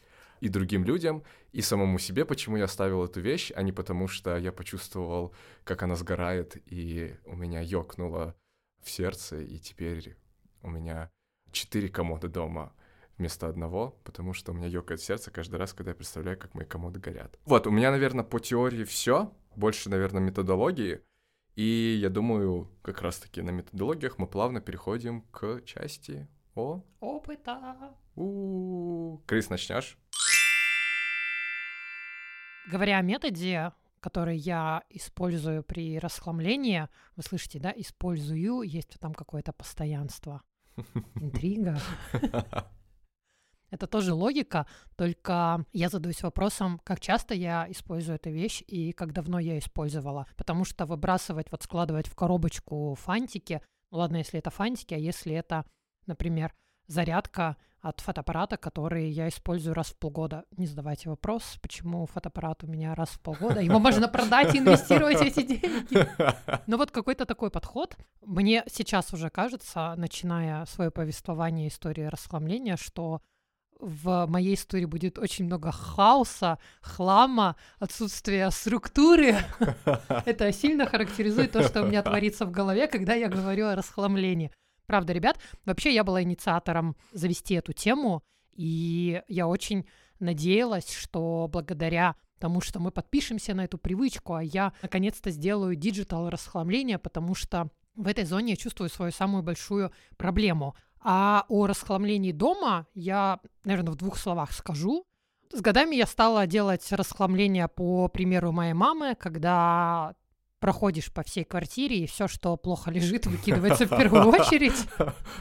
и 0.46 0.50
другим 0.50 0.84
людям, 0.84 1.24
и 1.54 1.62
самому 1.62 1.98
себе, 1.98 2.24
почему 2.24 2.58
я 2.58 2.66
оставил 2.66 3.04
эту 3.04 3.20
вещь, 3.20 3.52
а 3.56 3.64
не 3.64 3.72
потому 3.72 4.08
что 4.08 4.38
я 4.38 4.52
почувствовал, 4.52 5.34
как 5.64 5.82
она 5.82 5.96
сгорает, 5.96 6.58
и 6.68 7.16
у 7.26 7.36
меня 7.36 7.62
ёкнуло 7.62 8.36
в 8.84 8.92
сердце, 8.92 9.42
и 9.42 9.58
теперь 9.58 10.16
у 10.62 10.70
меня 10.70 11.10
четыре 11.52 11.90
комода 11.90 12.28
дома 12.28 12.74
вместо 13.18 13.48
одного, 13.48 14.00
потому 14.04 14.34
что 14.34 14.52
у 14.52 14.56
меня 14.56 14.68
ёкает 14.68 15.02
сердце 15.02 15.32
каждый 15.32 15.56
раз, 15.56 15.74
когда 15.74 15.92
я 15.92 15.96
представляю, 15.96 16.38
как 16.38 16.54
мои 16.54 16.68
комоды 16.68 17.00
горят. 17.00 17.40
Вот, 17.46 17.66
у 17.66 17.72
меня, 17.72 17.90
наверное, 17.90 18.24
по 18.24 18.40
теории 18.40 18.84
все, 18.84 19.34
больше, 19.56 19.90
наверное, 19.90 20.22
методологии, 20.22 21.02
и 21.56 21.98
я 22.00 22.10
думаю, 22.10 22.70
как 22.84 23.02
раз-таки 23.02 23.42
на 23.42 23.50
методологиях 23.50 24.20
мы 24.20 24.28
плавно 24.28 24.62
переходим 24.62 25.22
к 25.32 25.62
части 25.66 26.28
о... 26.54 26.84
Опыта. 27.00 27.96
У-у-у. 28.16 29.24
Крис, 29.26 29.50
начнешь? 29.50 29.98
Говоря 32.68 32.98
о 32.98 33.02
методе, 33.02 33.74
который 34.00 34.38
я 34.38 34.84
использую 34.90 35.64
при 35.64 36.00
расхламлении, 36.00 36.88
вы 37.16 37.24
слышите, 37.24 37.60
да, 37.60 37.74
использую, 37.76 38.62
есть 38.62 39.00
там 39.00 39.14
какое-то 39.14 39.54
постоянство. 39.54 40.42
Интрига. 41.16 41.80
Это 43.72 43.88
тоже 43.88 44.14
логика, 44.14 44.68
только 44.96 45.66
я 45.74 45.90
задаюсь 45.90 46.24
вопросом, 46.24 46.80
как 46.84 47.00
часто 47.00 47.34
я 47.34 47.66
использую 47.70 48.16
эту 48.16 48.30
вещь 48.30 48.64
и 48.68 48.94
как 48.94 49.12
давно 49.12 49.40
я 49.40 49.58
использовала. 49.58 50.28
Потому 50.38 50.66
что 50.66 50.86
выбрасывать, 50.86 51.52
вот 51.52 51.64
складывать 51.64 52.08
в 52.08 52.16
коробочку 52.16 52.96
фантики, 52.96 53.62
ну 53.92 53.98
ладно, 53.98 54.18
если 54.18 54.40
это 54.40 54.50
фантики, 54.50 54.94
а 54.94 54.98
если 54.98 55.34
это, 55.34 55.66
например, 56.06 56.54
зарядка 56.88 57.58
от 57.86 58.02
фотоаппарата, 58.02 58.58
который 58.58 59.10
я 59.10 59.30
использую 59.30 59.76
раз 59.76 59.88
в 59.90 59.98
полгода. 59.98 60.46
Не 60.58 60.66
задавайте 60.66 61.08
вопрос, 61.08 61.58
почему 61.62 62.08
фотоаппарат 62.08 62.64
у 62.64 62.68
меня 62.68 62.96
раз 62.96 63.10
в 63.10 63.20
полгода. 63.20 63.60
Его 63.62 63.78
можно 63.78 64.08
продать 64.08 64.56
и 64.56 64.58
инвестировать 64.58 65.22
эти 65.22 65.44
деньги. 65.44 66.08
Но 66.66 66.78
вот 66.78 66.90
какой-то 66.90 67.26
такой 67.26 67.52
подход. 67.52 67.96
Мне 68.26 68.64
сейчас 68.72 69.14
уже 69.14 69.30
кажется, 69.30 69.94
начиная 69.98 70.66
свое 70.66 70.90
повествование 70.90 71.68
истории 71.68 72.06
расхламления, 72.06 72.76
что 72.76 73.22
в 73.80 74.26
моей 74.28 74.56
истории 74.56 74.86
будет 74.86 75.20
очень 75.20 75.46
много 75.46 75.72
хаоса, 75.72 76.58
хлама, 76.82 77.56
отсутствия 77.78 78.50
структуры. 78.50 79.36
Это 80.26 80.52
сильно 80.52 80.88
характеризует 80.88 81.52
то, 81.52 81.62
что 81.62 81.84
у 81.84 81.86
меня 81.86 82.02
творится 82.02 82.48
в 82.48 82.52
голове, 82.52 82.88
когда 82.88 83.14
я 83.14 83.28
говорю 83.28 83.68
о 83.68 83.76
расхламлении. 83.76 84.52
Правда, 84.86 85.14
ребят, 85.14 85.40
вообще 85.66 85.94
я 85.94 86.04
была 86.04 86.22
инициатором 86.24 86.96
завести 87.12 87.56
эту 87.56 87.74
тему, 87.74 88.24
и 88.54 89.22
я 89.28 89.48
очень 89.48 89.86
надеялась, 90.20 90.92
что 90.92 91.50
благодаря 91.52 92.16
тому, 92.40 92.62
что 92.62 92.80
мы 92.80 92.92
подпишемся 92.92 93.54
на 93.54 93.66
эту 93.66 93.78
привычку, 93.78 94.36
а 94.36 94.44
я 94.44 94.74
наконец-то 94.82 95.32
сделаю 95.32 95.76
digital 95.76 96.30
расхламление, 96.30 97.00
потому 97.00 97.36
что 97.36 97.70
в 97.96 98.08
этой 98.08 98.26
зоне 98.26 98.52
я 98.52 98.58
чувствую 98.58 98.90
свою 98.90 99.12
самую 99.12 99.44
большую 99.44 99.92
проблему. 100.18 100.76
А 101.00 101.46
о 101.50 101.68
расхламлении 101.68 102.32
дома 102.32 102.88
я, 102.94 103.40
наверное, 103.64 103.94
в 103.94 103.98
двух 103.98 104.18
словах 104.18 104.52
скажу. 104.52 105.06
С 105.52 105.62
годами 105.62 105.96
я 105.96 106.08
стала 106.08 106.48
делать 106.48 106.86
расхламление 106.92 107.68
по 107.68 108.08
примеру 108.08 108.52
моей 108.52 108.74
мамы, 108.74 109.16
когда 109.16 110.16
проходишь 110.66 111.14
по 111.14 111.22
всей 111.22 111.44
квартире, 111.44 112.00
и 112.00 112.08
все, 112.08 112.28
что 112.28 112.58
плохо 112.58 112.90
лежит, 112.90 113.28
выкидывается 113.28 113.86
в 113.86 113.90
первую 113.90 114.26
очередь. 114.30 114.88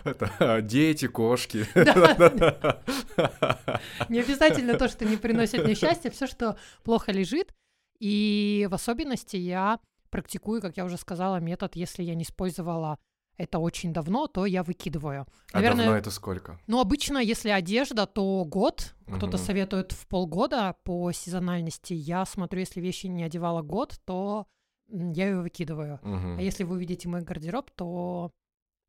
Это 0.05 0.61
дети, 0.61 1.07
кошки. 1.07 1.65
Не 4.11 4.21
обязательно 4.21 4.77
то, 4.77 4.87
что 4.87 5.07
не 5.07 5.17
приносит 5.17 5.65
мне 5.65 5.75
счастья, 5.75 6.11
все, 6.11 6.27
что 6.27 6.59
плохо 6.83 7.11
лежит. 7.11 7.55
И 8.01 8.69
в 8.71 8.75
особенности 8.75 9.39
я 9.39 9.81
практикую, 10.11 10.61
как 10.61 10.77
я 10.77 10.85
уже 10.85 10.99
сказала, 10.99 11.41
метод, 11.41 11.75
если 11.75 12.03
я 12.03 12.15
не 12.15 12.25
использовала 12.25 12.99
это 13.39 13.61
очень 13.61 13.95
давно, 13.95 14.27
то 14.27 14.45
я 14.45 14.63
выкидываю. 14.63 15.27
А 15.53 15.57
Наверное, 15.57 15.87
давно 15.87 15.99
это 15.99 16.11
сколько? 16.11 16.61
Ну, 16.67 16.81
обычно, 16.81 17.17
если 17.17 17.49
одежда, 17.49 18.05
то 18.05 18.45
год. 18.45 18.95
Кто-то 19.07 19.39
угу. 19.39 19.39
советует 19.39 19.93
в 19.93 20.07
полгода 20.07 20.77
по 20.85 21.11
сезональности. 21.13 21.95
Я 21.95 22.27
смотрю, 22.27 22.61
если 22.61 22.83
вещи 22.83 23.07
не 23.07 23.25
одевала 23.25 23.63
год, 23.63 23.99
то 24.05 24.47
я 24.89 25.29
ее 25.29 25.41
выкидываю. 25.41 26.01
Угу. 26.03 26.39
А 26.39 26.41
если 26.41 26.65
вы 26.65 26.77
увидите 26.77 27.09
мой 27.09 27.23
гардероб, 27.23 27.71
то 27.73 28.31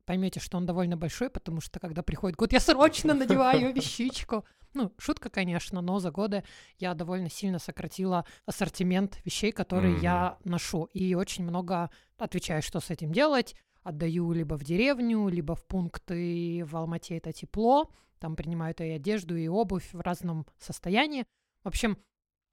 поймете, 0.04 0.40
что 0.40 0.56
он 0.56 0.66
довольно 0.66 0.96
большой, 0.96 1.28
потому 1.28 1.60
что 1.60 1.80
когда 1.80 2.02
приходит 2.02 2.36
год, 2.36 2.52
я 2.52 2.60
срочно 2.60 3.12
надеваю 3.12 3.74
вещичку. 3.74 4.44
Ну, 4.72 4.92
шутка, 4.98 5.30
конечно, 5.30 5.80
но 5.80 5.98
за 5.98 6.10
годы 6.10 6.44
я 6.78 6.94
довольно 6.94 7.30
сильно 7.30 7.58
сократила 7.58 8.26
ассортимент 8.44 9.18
вещей, 9.24 9.50
которые 9.50 9.96
mm-hmm. 9.96 10.02
я 10.02 10.38
ношу. 10.44 10.84
И 10.92 11.14
очень 11.14 11.44
много 11.44 11.90
отвечаю, 12.18 12.62
что 12.62 12.80
с 12.80 12.90
этим 12.90 13.10
делать. 13.12 13.56
Отдаю 13.82 14.32
либо 14.32 14.58
в 14.58 14.64
деревню, 14.64 15.28
либо 15.28 15.54
в 15.54 15.64
пункты 15.64 16.64
в 16.64 16.76
Алмате 16.76 17.16
это 17.16 17.32
тепло. 17.32 17.90
Там 18.18 18.36
принимают 18.36 18.80
и 18.80 18.90
одежду, 18.90 19.36
и 19.36 19.48
обувь 19.48 19.92
в 19.92 20.00
разном 20.00 20.46
состоянии. 20.58 21.24
В 21.64 21.68
общем, 21.68 21.98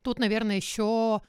тут, 0.02 0.20
наверное, 0.20 0.56
еще 0.56 1.22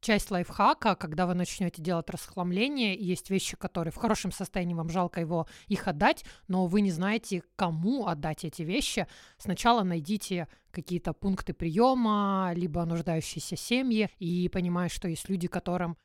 часть 0.00 0.30
лайфхака, 0.30 0.94
когда 0.94 1.26
вы 1.26 1.34
начнете 1.34 1.82
делать 1.82 2.10
расхламление, 2.10 2.94
есть 2.94 3.30
вещи, 3.30 3.56
которые 3.56 3.92
в 3.92 3.96
хорошем 3.96 4.32
состоянии, 4.32 4.74
вам 4.74 4.88
жалко 4.88 5.20
его 5.20 5.46
их 5.66 5.88
отдать, 5.88 6.24
но 6.46 6.66
вы 6.66 6.80
не 6.80 6.90
знаете, 6.90 7.42
кому 7.56 8.06
отдать 8.06 8.44
эти 8.44 8.62
вещи. 8.62 9.06
Сначала 9.38 9.82
найдите 9.82 10.48
какие-то 10.70 11.12
пункты 11.12 11.54
приема, 11.54 12.52
либо 12.54 12.84
нуждающиеся 12.84 13.56
семьи, 13.56 14.10
и 14.18 14.48
понимая, 14.48 14.88
что 14.88 15.08
есть 15.08 15.28
люди, 15.28 15.48
которым 15.48 15.96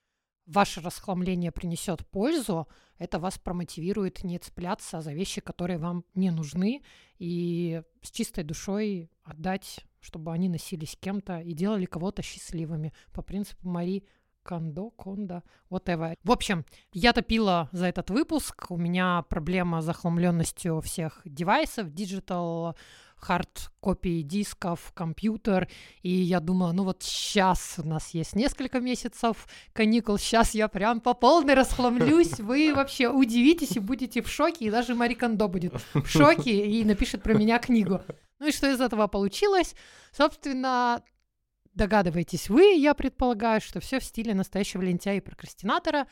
ваше 0.46 0.82
расхламление 0.82 1.52
принесет 1.52 2.06
пользу, 2.08 2.68
это 2.98 3.20
вас 3.20 3.38
промотивирует 3.38 4.24
не 4.24 4.40
цепляться 4.40 5.02
за 5.02 5.14
вещи, 5.14 5.42
которые 5.42 5.78
вам 5.78 6.04
не 6.16 6.32
нужны, 6.32 6.84
и 7.18 7.82
с 8.02 8.12
чистой 8.12 8.44
душой 8.44 9.10
отдать 9.24 9.86
чтобы 10.04 10.32
они 10.32 10.50
носились 10.50 10.98
кем-то 11.00 11.40
и 11.40 11.54
делали 11.54 11.86
кого-то 11.86 12.22
счастливыми 12.22 12.94
по 13.14 13.22
принципу 13.22 13.68
Мари 13.68 14.04
Кондо, 14.44 14.92
Кондо, 14.92 15.42
whatever. 15.70 16.16
В 16.24 16.32
общем, 16.32 16.66
я 16.92 17.14
топила 17.14 17.70
за 17.72 17.88
этот 17.88 18.10
выпуск. 18.10 18.66
У 18.70 18.78
меня 18.78 19.24
проблема 19.30 19.82
с 19.82 19.86
захламленностью 19.86 20.82
всех 20.82 21.22
девайсов, 21.24 21.88
digital, 21.88 22.76
хард 23.16 23.72
копии 23.80 24.22
дисков, 24.22 24.92
компьютер. 24.94 25.70
И 26.02 26.10
я 26.10 26.40
думала, 26.42 26.74
ну 26.74 26.84
вот 26.84 27.04
сейчас 27.04 27.76
у 27.78 27.88
нас 27.88 28.10
есть 28.10 28.36
несколько 28.36 28.82
месяцев 28.82 29.48
каникул, 29.72 30.18
сейчас 30.18 30.54
я 30.54 30.68
прям 30.68 31.00
по 31.00 31.14
полной 31.14 31.54
расхламлюсь. 31.54 32.40
Вы 32.40 32.74
вообще 32.76 33.08
удивитесь 33.08 33.78
и 33.78 33.80
будете 33.80 34.22
в 34.22 34.30
шоке. 34.30 34.66
И 34.66 34.72
даже 34.72 34.94
Мари 34.94 35.14
Кондо 35.14 35.48
будет 35.48 35.74
в 35.94 36.06
шоке 36.06 36.66
и 36.68 36.84
напишет 36.84 37.24
про 37.24 37.34
меня 37.34 37.60
книгу. 37.60 38.02
Ну 38.44 38.50
и 38.50 38.52
что 38.52 38.70
из 38.70 38.82
этого 38.82 39.08
получилось? 39.08 39.74
Собственно, 40.12 41.02
догадываетесь 41.76 42.50
вы, 42.50 42.74
я 42.74 42.94
предполагаю, 42.94 43.62
что 43.62 43.80
все 43.80 44.02
в 44.02 44.04
стиле 44.04 44.34
настоящего 44.34 44.82
лентяя 44.82 45.16
и 45.16 45.22
прокрастинатора. 45.22 46.08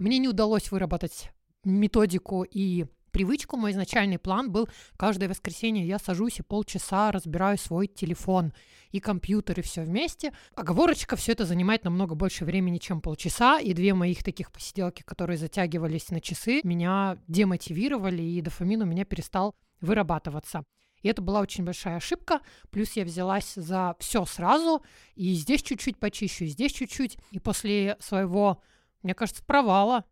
Мне 0.00 0.18
не 0.18 0.26
удалось 0.26 0.72
выработать 0.72 1.30
методику 1.62 2.42
и 2.42 2.86
привычку, 3.18 3.56
мой 3.56 3.72
изначальный 3.72 4.16
план 4.16 4.52
был 4.52 4.68
каждое 4.96 5.28
воскресенье 5.28 5.84
я 5.84 5.98
сажусь 5.98 6.38
и 6.38 6.42
полчаса 6.42 7.10
разбираю 7.10 7.58
свой 7.58 7.88
телефон 7.88 8.52
и 8.92 9.00
компьютер 9.00 9.58
и 9.58 9.62
все 9.62 9.82
вместе. 9.82 10.32
Оговорочка, 10.54 11.16
все 11.16 11.32
это 11.32 11.44
занимает 11.44 11.82
намного 11.82 12.14
больше 12.14 12.44
времени, 12.44 12.78
чем 12.78 13.00
полчаса, 13.00 13.58
и 13.58 13.72
две 13.72 13.92
моих 13.92 14.22
таких 14.22 14.52
посиделки, 14.52 15.02
которые 15.02 15.36
затягивались 15.36 16.10
на 16.10 16.20
часы, 16.20 16.60
меня 16.62 17.18
демотивировали, 17.26 18.22
и 18.22 18.40
дофамин 18.40 18.82
у 18.82 18.86
меня 18.86 19.04
перестал 19.04 19.56
вырабатываться. 19.80 20.62
И 21.02 21.08
это 21.08 21.20
была 21.20 21.40
очень 21.40 21.64
большая 21.64 21.96
ошибка. 21.96 22.40
Плюс 22.70 22.92
я 22.92 23.04
взялась 23.04 23.54
за 23.56 23.96
все 23.98 24.24
сразу. 24.26 24.84
И 25.16 25.32
здесь 25.34 25.62
чуть-чуть 25.64 25.98
почищу, 25.98 26.44
и 26.44 26.48
здесь 26.48 26.72
чуть-чуть. 26.72 27.18
И 27.32 27.40
после 27.40 27.96
своего, 27.98 28.62
мне 29.02 29.14
кажется, 29.14 29.44
провала 29.44 30.04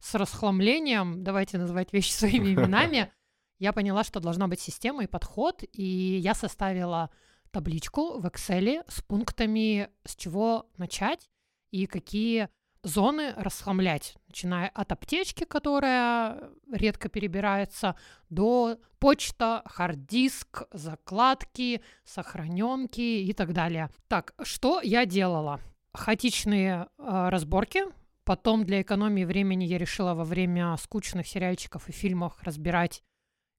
с 0.00 0.14
расхламлением, 0.14 1.24
давайте 1.24 1.58
называть 1.58 1.92
вещи 1.92 2.12
своими 2.12 2.48
именами, 2.54 3.12
я 3.58 3.72
поняла, 3.72 4.04
что 4.04 4.20
должна 4.20 4.48
быть 4.48 4.60
система 4.60 5.04
и 5.04 5.06
подход, 5.06 5.62
и 5.72 6.18
я 6.18 6.34
составила 6.34 7.10
табличку 7.50 8.20
в 8.20 8.26
Excel 8.26 8.84
с 8.86 9.00
пунктами, 9.00 9.88
с 10.04 10.14
чего 10.14 10.66
начать 10.76 11.30
и 11.70 11.86
какие 11.86 12.50
зоны 12.82 13.32
расхламлять, 13.36 14.16
начиная 14.28 14.68
от 14.68 14.92
аптечки, 14.92 15.44
которая 15.44 16.50
редко 16.70 17.08
перебирается, 17.08 17.96
до 18.28 18.78
почта, 18.98 19.62
хард-диск, 19.64 20.64
закладки, 20.72 21.82
сохраненки 22.04 23.00
и 23.00 23.32
так 23.32 23.52
далее. 23.52 23.90
Так, 24.08 24.34
что 24.42 24.80
я 24.82 25.04
делала? 25.04 25.60
Хаотичные 25.94 26.88
э, 26.98 27.28
разборки, 27.30 27.84
Потом 28.26 28.64
для 28.64 28.82
экономии 28.82 29.24
времени 29.24 29.62
я 29.62 29.78
решила 29.78 30.12
во 30.14 30.24
время 30.24 30.76
скучных 30.78 31.28
сериальчиков 31.28 31.88
и 31.88 31.92
фильмов 31.92 32.36
разбирать 32.42 33.04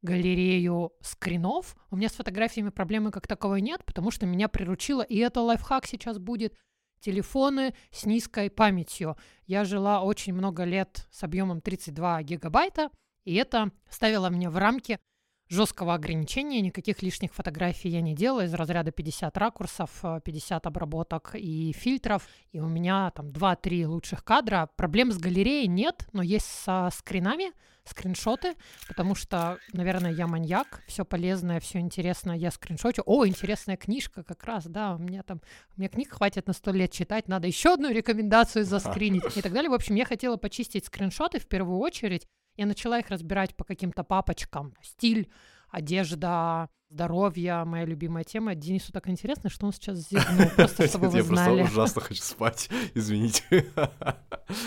галерею 0.02 0.92
скринов. 1.00 1.78
У 1.90 1.96
меня 1.96 2.10
с 2.10 2.16
фотографиями 2.16 2.70
проблемы 2.70 3.12
как 3.12 3.28
таковой 3.28 3.62
нет, 3.62 3.86
потому 3.86 4.12
что 4.12 4.26
меня 4.26 4.50
приручило, 4.50 5.04
и 5.04 5.20
это 5.20 5.40
лайфхак 5.40 5.86
сейчас 5.86 6.20
будет, 6.20 6.54
телефоны 7.00 7.76
с 7.92 8.06
низкой 8.06 8.50
памятью. 8.50 9.16
Я 9.46 9.64
жила 9.64 10.02
очень 10.02 10.34
много 10.34 10.66
лет 10.66 11.08
с 11.12 11.24
объемом 11.24 11.62
32 11.62 12.24
гигабайта, 12.24 12.90
и 13.24 13.36
это 13.36 13.72
ставило 13.90 14.28
меня 14.28 14.50
в 14.50 14.58
рамки 14.58 15.00
жесткого 15.50 15.94
ограничения, 15.94 16.62
никаких 16.62 17.01
лишних 17.01 17.34
фотографий 17.34 17.89
я 17.89 18.01
не 18.01 18.13
делаю, 18.16 18.48
из 18.48 18.54
разряда 18.54 18.92
50 18.92 19.38
ракурсов, 19.38 19.89
50 20.01 20.66
э, 20.66 20.68
обработок 20.68 21.36
и 21.36 21.74
фильтров, 21.74 22.27
и 22.51 22.60
у 22.60 22.68
меня 22.68 23.12
там 23.12 23.27
2-3 23.27 23.86
лучших 23.88 24.24
кадра. 24.24 24.70
Проблем 24.75 25.12
с 25.12 25.18
галереей 25.18 25.68
нет, 25.68 26.08
но 26.13 26.22
есть 26.22 26.48
со 26.48 26.89
скринами, 26.94 27.51
скриншоты, 27.88 28.56
потому 28.88 29.16
что, 29.16 29.58
наверное, 29.74 30.12
я 30.12 30.27
маньяк, 30.27 30.84
все 30.88 31.06
полезное, 31.06 31.60
все 31.60 31.80
интересное 31.80 32.36
я 32.36 32.51
скриншотю. 32.51 33.04
О, 33.06 33.25
интересная 33.25 33.77
книжка 33.77 34.24
как 34.24 34.44
раз, 34.44 34.66
да, 34.66 34.96
у 34.96 34.98
меня 34.98 35.24
там, 35.24 35.42
у 35.75 35.80
меня 35.80 35.89
книг 35.89 36.13
хватит 36.13 36.48
на 36.48 36.54
сто 36.54 36.72
лет 36.72 36.92
читать, 36.92 37.27
надо 37.27 37.48
еще 37.48 37.74
одну 37.74 37.92
рекомендацию 37.92 38.66
заскринить 38.66 39.38
и 39.38 39.42
так 39.42 39.54
далее. 39.54 39.70
В 39.70 39.74
общем, 39.74 39.96
я 39.96 40.06
хотела 40.06 40.38
почистить 40.38 40.86
скриншоты 40.86 41.39
в 41.39 41.48
первую 41.48 41.80
очередь, 41.80 42.27
я 42.58 42.66
начала 42.66 43.00
их 43.00 43.10
разбирать 43.10 43.56
по 43.56 43.64
каким-то 43.64 44.04
папочкам. 44.04 44.74
Стиль, 44.82 45.30
одежда, 45.70 46.70
здоровье, 46.90 47.64
моя 47.66 47.86
любимая 47.86 48.24
тема. 48.24 48.56
Денису 48.56 48.92
так 48.94 49.10
интересно, 49.10 49.50
что 49.50 49.66
он 49.66 49.74
сейчас 49.74 50.10
зевнул, 50.10 50.50
просто 50.56 50.88
чтобы 50.88 51.10
вы 51.10 51.22
знали. 51.22 51.58
Я 51.58 51.64
просто 51.64 51.80
ужасно 51.80 52.02
хочу 52.02 52.24
спать, 52.24 52.70
извините. 52.94 53.68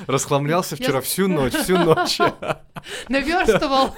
Расхламлялся 0.06 0.76
вчера 0.76 1.00
всю 1.00 1.28
ночь, 1.28 1.54
всю 1.54 1.78
ночь. 1.78 2.18
Наверстывал 3.08 3.94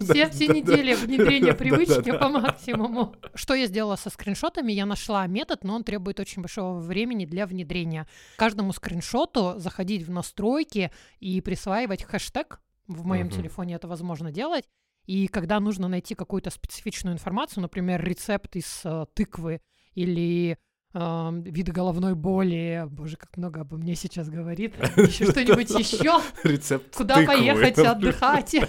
все, 0.00 0.30
все 0.30 0.48
недели 0.48 0.94
внедрения 0.94 1.54
привычки 1.54 2.16
по 2.16 2.28
максимуму. 2.28 3.16
Что 3.34 3.54
я 3.54 3.66
сделала 3.66 3.96
со 3.96 4.10
скриншотами? 4.10 4.72
Я 4.72 4.86
нашла 4.86 5.26
метод, 5.26 5.64
но 5.64 5.74
он 5.74 5.84
требует 5.84 6.20
очень 6.20 6.42
большого 6.42 6.78
времени 6.78 7.26
для 7.26 7.46
внедрения. 7.46 8.06
Каждому 8.36 8.72
скриншоту 8.72 9.54
заходить 9.58 10.06
в 10.06 10.10
настройки 10.10 10.92
и 11.18 11.40
присваивать 11.40 12.04
хэштег 12.04 12.60
в 12.86 13.04
моем 13.04 13.28
uh-huh. 13.28 13.36
телефоне 13.36 13.74
это 13.74 13.88
возможно 13.88 14.30
делать. 14.30 14.68
И 15.06 15.28
когда 15.28 15.60
нужно 15.60 15.88
найти 15.88 16.14
какую-то 16.14 16.50
специфичную 16.50 17.14
информацию, 17.14 17.62
например, 17.62 18.02
рецепт 18.02 18.56
из 18.56 18.80
э, 18.84 19.04
тыквы 19.12 19.60
или 19.92 20.56
э, 20.94 21.30
вид 21.44 21.68
головной 21.68 22.14
боли, 22.14 22.86
боже, 22.88 23.16
как 23.16 23.36
много 23.36 23.60
обо 23.60 23.76
мне 23.76 23.96
сейчас 23.96 24.30
говорит, 24.30 24.74
еще 24.96 25.26
что-нибудь 25.30 25.70
еще, 25.70 26.20
рецепт 26.42 26.96
куда 26.96 27.24
поехать 27.24 27.78
отдыхать. 27.78 28.56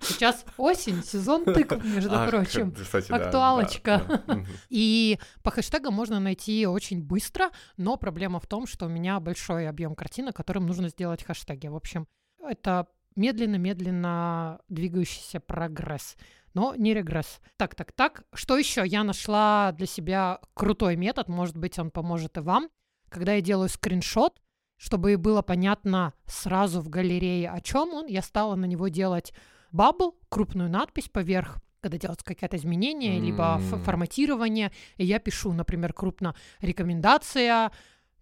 Сейчас 0.00 0.44
осень, 0.56 1.04
сезон 1.04 1.44
тыкв, 1.44 1.82
между 1.84 2.10
а, 2.12 2.26
прочим. 2.26 2.72
Кстати, 2.72 3.12
Актуалочка. 3.12 4.04
Да, 4.08 4.22
да, 4.26 4.34
да. 4.34 4.44
И 4.68 5.20
по 5.44 5.52
хэштегам 5.52 5.94
можно 5.94 6.18
найти 6.18 6.66
очень 6.66 7.00
быстро, 7.00 7.50
но 7.76 7.96
проблема 7.96 8.40
в 8.40 8.46
том, 8.48 8.66
что 8.66 8.86
у 8.86 8.88
меня 8.88 9.20
большой 9.20 9.68
объем 9.68 9.94
картинок, 9.94 10.34
которым 10.34 10.66
нужно 10.66 10.88
сделать 10.88 11.22
хэштеги. 11.22 11.68
В 11.68 11.76
общем, 11.76 12.08
это 12.42 12.88
медленно-медленно 13.18 14.60
двигающийся 14.68 15.40
прогресс, 15.40 16.16
но 16.54 16.74
не 16.74 16.94
регресс. 16.94 17.40
Так, 17.56 17.74
так, 17.74 17.92
так. 17.92 18.24
Что 18.32 18.56
еще? 18.56 18.86
Я 18.86 19.04
нашла 19.04 19.72
для 19.72 19.86
себя 19.86 20.40
крутой 20.54 20.96
метод, 20.96 21.28
может 21.28 21.56
быть, 21.56 21.78
он 21.78 21.90
поможет 21.90 22.38
и 22.38 22.40
вам. 22.40 22.68
Когда 23.10 23.34
я 23.34 23.40
делаю 23.40 23.68
скриншот, 23.68 24.40
чтобы 24.76 25.16
было 25.18 25.42
понятно 25.42 26.14
сразу 26.26 26.80
в 26.80 26.88
галерее, 26.88 27.50
о 27.50 27.60
чем 27.60 27.92
он, 27.92 28.06
я 28.06 28.22
стала 28.22 28.54
на 28.54 28.64
него 28.64 28.88
делать 28.88 29.32
бабл, 29.72 30.18
крупную 30.28 30.70
надпись 30.70 31.08
поверх, 31.08 31.58
когда 31.80 31.98
делается 31.98 32.24
какое-то 32.24 32.56
изменение, 32.56 33.18
mm. 33.18 33.20
либо 33.20 33.58
форматирование, 33.58 34.72
и 34.96 35.04
я 35.04 35.18
пишу, 35.18 35.52
например, 35.52 35.92
крупно 35.92 36.34
рекомендация 36.60 37.72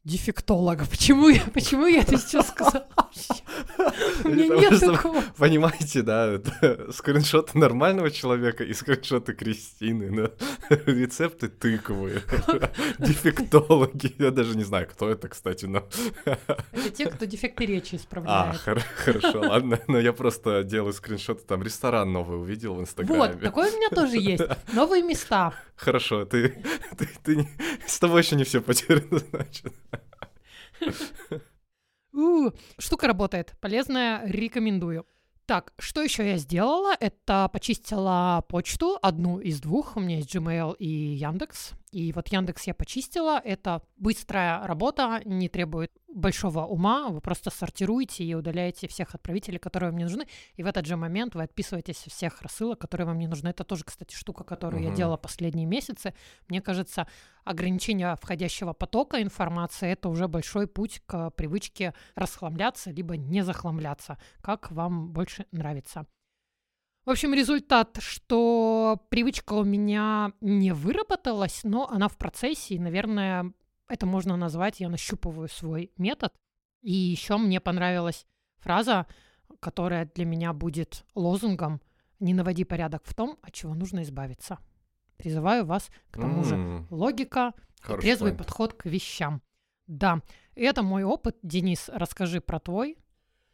дефектолога. 0.06 0.86
Почему 0.86 1.28
я, 1.28 1.42
почему 1.52 1.86
я 1.86 2.02
это 2.02 2.16
сейчас 2.16 2.48
сказала? 2.48 2.86
У 4.24 4.28
меня 4.28 4.46
нет 4.46 4.80
такого. 4.80 5.20
Понимаете, 5.36 6.02
да, 6.02 6.40
скриншоты 6.92 7.58
нормального 7.58 8.10
человека 8.12 8.62
и 8.62 8.72
скриншоты 8.72 9.34
Кристины, 9.34 10.30
рецепты 10.70 11.48
тыквы, 11.48 12.22
дефектологи. 12.98 14.14
Я 14.18 14.30
даже 14.30 14.56
не 14.56 14.62
знаю, 14.62 14.86
кто 14.88 15.10
это, 15.10 15.28
кстати, 15.28 15.66
но... 15.66 15.84
Это 16.24 16.90
те, 16.90 17.06
кто 17.10 17.24
дефекты 17.24 17.66
речи 17.66 17.96
исправляет. 17.96 18.60
А, 18.64 18.78
хорошо, 18.96 19.40
ладно, 19.40 19.80
но 19.88 19.98
я 19.98 20.12
просто 20.12 20.62
делаю 20.62 20.92
скриншоты, 20.92 21.44
там 21.44 21.64
ресторан 21.64 22.12
новый 22.12 22.38
увидел 22.38 22.76
в 22.76 22.80
Инстаграме. 22.80 23.32
Вот, 23.32 23.40
такое 23.40 23.72
у 23.72 23.76
меня 23.76 23.88
тоже 23.90 24.18
есть. 24.18 24.44
Новые 24.72 25.02
места. 25.02 25.52
Хорошо, 25.74 26.24
ты, 26.24 26.64
ты, 26.96 27.08
ты 27.24 27.48
с 27.86 27.98
тобой 27.98 28.22
еще 28.22 28.36
не 28.36 28.44
все 28.44 28.60
потеряно, 28.60 29.18
значит. 29.30 29.74
Штука 32.78 33.06
работает, 33.06 33.54
полезная, 33.60 34.26
рекомендую. 34.26 35.06
Так, 35.46 35.72
что 35.78 36.02
еще 36.02 36.28
я 36.28 36.38
сделала? 36.38 36.92
Это 36.98 37.48
почистила 37.52 38.44
почту, 38.48 38.98
одну 39.00 39.38
из 39.38 39.60
двух. 39.60 39.96
У 39.96 40.00
меня 40.00 40.16
есть 40.16 40.34
Gmail 40.34 40.76
и 40.76 40.88
Яндекс. 40.88 41.72
И 41.96 42.12
вот 42.12 42.28
Яндекс 42.28 42.66
я 42.66 42.74
почистила. 42.74 43.40
Это 43.42 43.80
быстрая 43.96 44.66
работа, 44.66 45.22
не 45.24 45.48
требует 45.48 45.90
большого 46.08 46.66
ума. 46.66 47.08
Вы 47.08 47.22
просто 47.22 47.48
сортируете 47.48 48.22
и 48.22 48.34
удаляете 48.34 48.86
всех 48.86 49.14
отправителей, 49.14 49.58
которые 49.58 49.92
вам 49.92 49.98
не 49.98 50.04
нужны. 50.04 50.26
И 50.56 50.62
в 50.62 50.66
этот 50.66 50.84
же 50.84 50.96
момент 50.96 51.34
вы 51.34 51.44
отписываетесь 51.44 51.96
всех 51.96 52.42
рассылок, 52.42 52.78
которые 52.78 53.06
вам 53.06 53.18
не 53.18 53.26
нужны. 53.26 53.48
Это 53.48 53.64
тоже, 53.64 53.84
кстати, 53.84 54.14
штука, 54.14 54.44
которую 54.44 54.82
uh-huh. 54.82 54.90
я 54.90 54.94
делала 54.94 55.16
последние 55.16 55.64
месяцы. 55.64 56.12
Мне 56.48 56.60
кажется, 56.60 57.08
ограничение 57.44 58.14
входящего 58.20 58.74
потока 58.74 59.22
информации 59.22 59.88
это 59.90 60.10
уже 60.10 60.28
большой 60.28 60.66
путь 60.66 61.00
к 61.06 61.30
привычке 61.30 61.94
расхламляться 62.14 62.90
либо 62.90 63.16
не 63.16 63.42
захламляться, 63.42 64.18
как 64.42 64.70
вам 64.70 65.12
больше 65.14 65.46
нравится. 65.50 66.04
В 67.06 67.10
общем, 67.10 67.32
результат, 67.34 67.98
что 68.00 69.00
привычка 69.10 69.52
у 69.52 69.62
меня 69.62 70.32
не 70.40 70.72
выработалась, 70.72 71.60
но 71.62 71.88
она 71.88 72.08
в 72.08 72.18
процессе, 72.18 72.74
и, 72.74 72.80
наверное, 72.80 73.52
это 73.88 74.06
можно 74.06 74.36
назвать, 74.36 74.80
я 74.80 74.88
нащупываю 74.88 75.48
свой 75.48 75.92
метод. 75.96 76.34
И 76.82 76.92
еще 76.92 77.36
мне 77.36 77.60
понравилась 77.60 78.26
фраза, 78.58 79.06
которая 79.60 80.10
для 80.16 80.24
меня 80.24 80.52
будет 80.52 81.04
лозунгом 81.14 81.80
«Не 82.18 82.34
наводи 82.34 82.64
порядок 82.64 83.02
в 83.04 83.14
том, 83.14 83.38
от 83.40 83.52
чего 83.54 83.74
нужно 83.74 84.02
избавиться». 84.02 84.58
Призываю 85.16 85.64
вас 85.64 85.90
к 86.10 86.18
тому 86.18 86.42
же. 86.42 86.86
Логика 86.90 87.54
и 87.88 88.00
трезвый 88.00 88.32
point. 88.32 88.38
подход 88.38 88.74
к 88.74 88.86
вещам. 88.86 89.42
Да, 89.86 90.22
это 90.56 90.82
мой 90.82 91.04
опыт. 91.04 91.38
Денис, 91.44 91.88
расскажи 91.92 92.40
про 92.40 92.58
твой. 92.58 92.98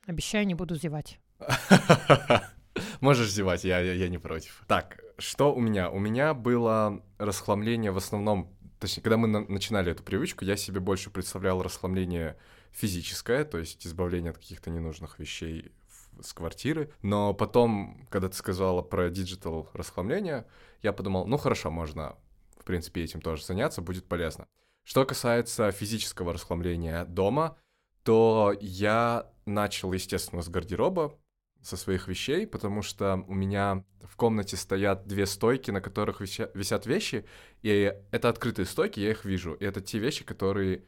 Обещаю, 0.07 0.47
не 0.47 0.55
буду 0.55 0.75
зевать. 0.75 1.21
Можешь 3.01 3.31
зевать, 3.31 3.65
я, 3.65 3.81
я, 3.81 4.09
не 4.09 4.19
против. 4.19 4.63
Так, 4.67 5.01
что 5.19 5.55
у 5.55 5.61
меня? 5.61 5.91
У 5.91 5.99
меня 5.99 6.35
было 6.35 7.03
расхламление 7.19 7.91
в 7.91 7.97
основном, 7.97 8.55
точнее, 8.79 9.03
когда 9.03 9.17
мы 9.17 9.29
на- 9.29 9.47
начинали 9.47 9.93
эту 9.93 10.03
привычку, 10.03 10.45
я 10.45 10.57
себе 10.57 10.81
больше 10.81 11.11
представлял 11.11 11.63
расхламление 11.63 12.37
физическое, 12.73 13.45
то 13.45 13.59
есть 13.59 13.87
избавление 13.87 14.31
от 14.31 14.39
каких-то 14.39 14.71
ненужных 14.71 15.19
вещей 15.19 15.73
с 16.21 16.33
квартиры. 16.33 16.93
Но 17.03 17.35
потом, 17.35 18.07
когда 18.11 18.29
ты 18.29 18.37
сказала 18.37 18.83
про 18.83 19.11
digital 19.11 19.69
расхламление, 19.73 20.47
я 20.83 20.93
подумал, 20.93 21.27
ну 21.27 21.37
хорошо, 21.37 21.71
можно, 21.71 22.17
в 22.59 22.65
принципе, 22.65 23.03
этим 23.03 23.21
тоже 23.21 23.45
заняться, 23.45 23.83
будет 23.83 24.07
полезно. 24.07 24.47
Что 24.85 25.05
касается 25.05 25.71
физического 25.71 26.33
расхламления 26.33 27.05
дома, 27.05 27.57
то 28.03 28.55
я 28.61 29.31
начал, 29.47 29.93
естественно, 29.93 30.43
с 30.43 30.49
гардероба, 30.49 31.17
со 31.63 31.77
своих 31.77 32.09
вещей, 32.09 32.47
потому 32.47 32.83
что 32.83 33.25
у 33.29 33.35
меня 33.35 33.85
в 34.03 34.17
комнате 34.17 34.57
стоят 34.57 35.07
две 35.07 35.27
стойки, 35.27 35.71
на 35.71 35.81
которых 35.81 36.21
вися- 36.21 36.51
висят 36.55 36.87
вещи, 36.87 37.25
и 37.63 37.95
это 38.11 38.29
открытые 38.29 38.67
стойки, 38.67 39.01
я 39.01 39.11
их 39.11 39.25
вижу, 39.25 39.55
и 39.55 39.65
это 39.65 39.81
те 39.81 39.99
вещи, 39.99 40.25
которые 40.25 40.85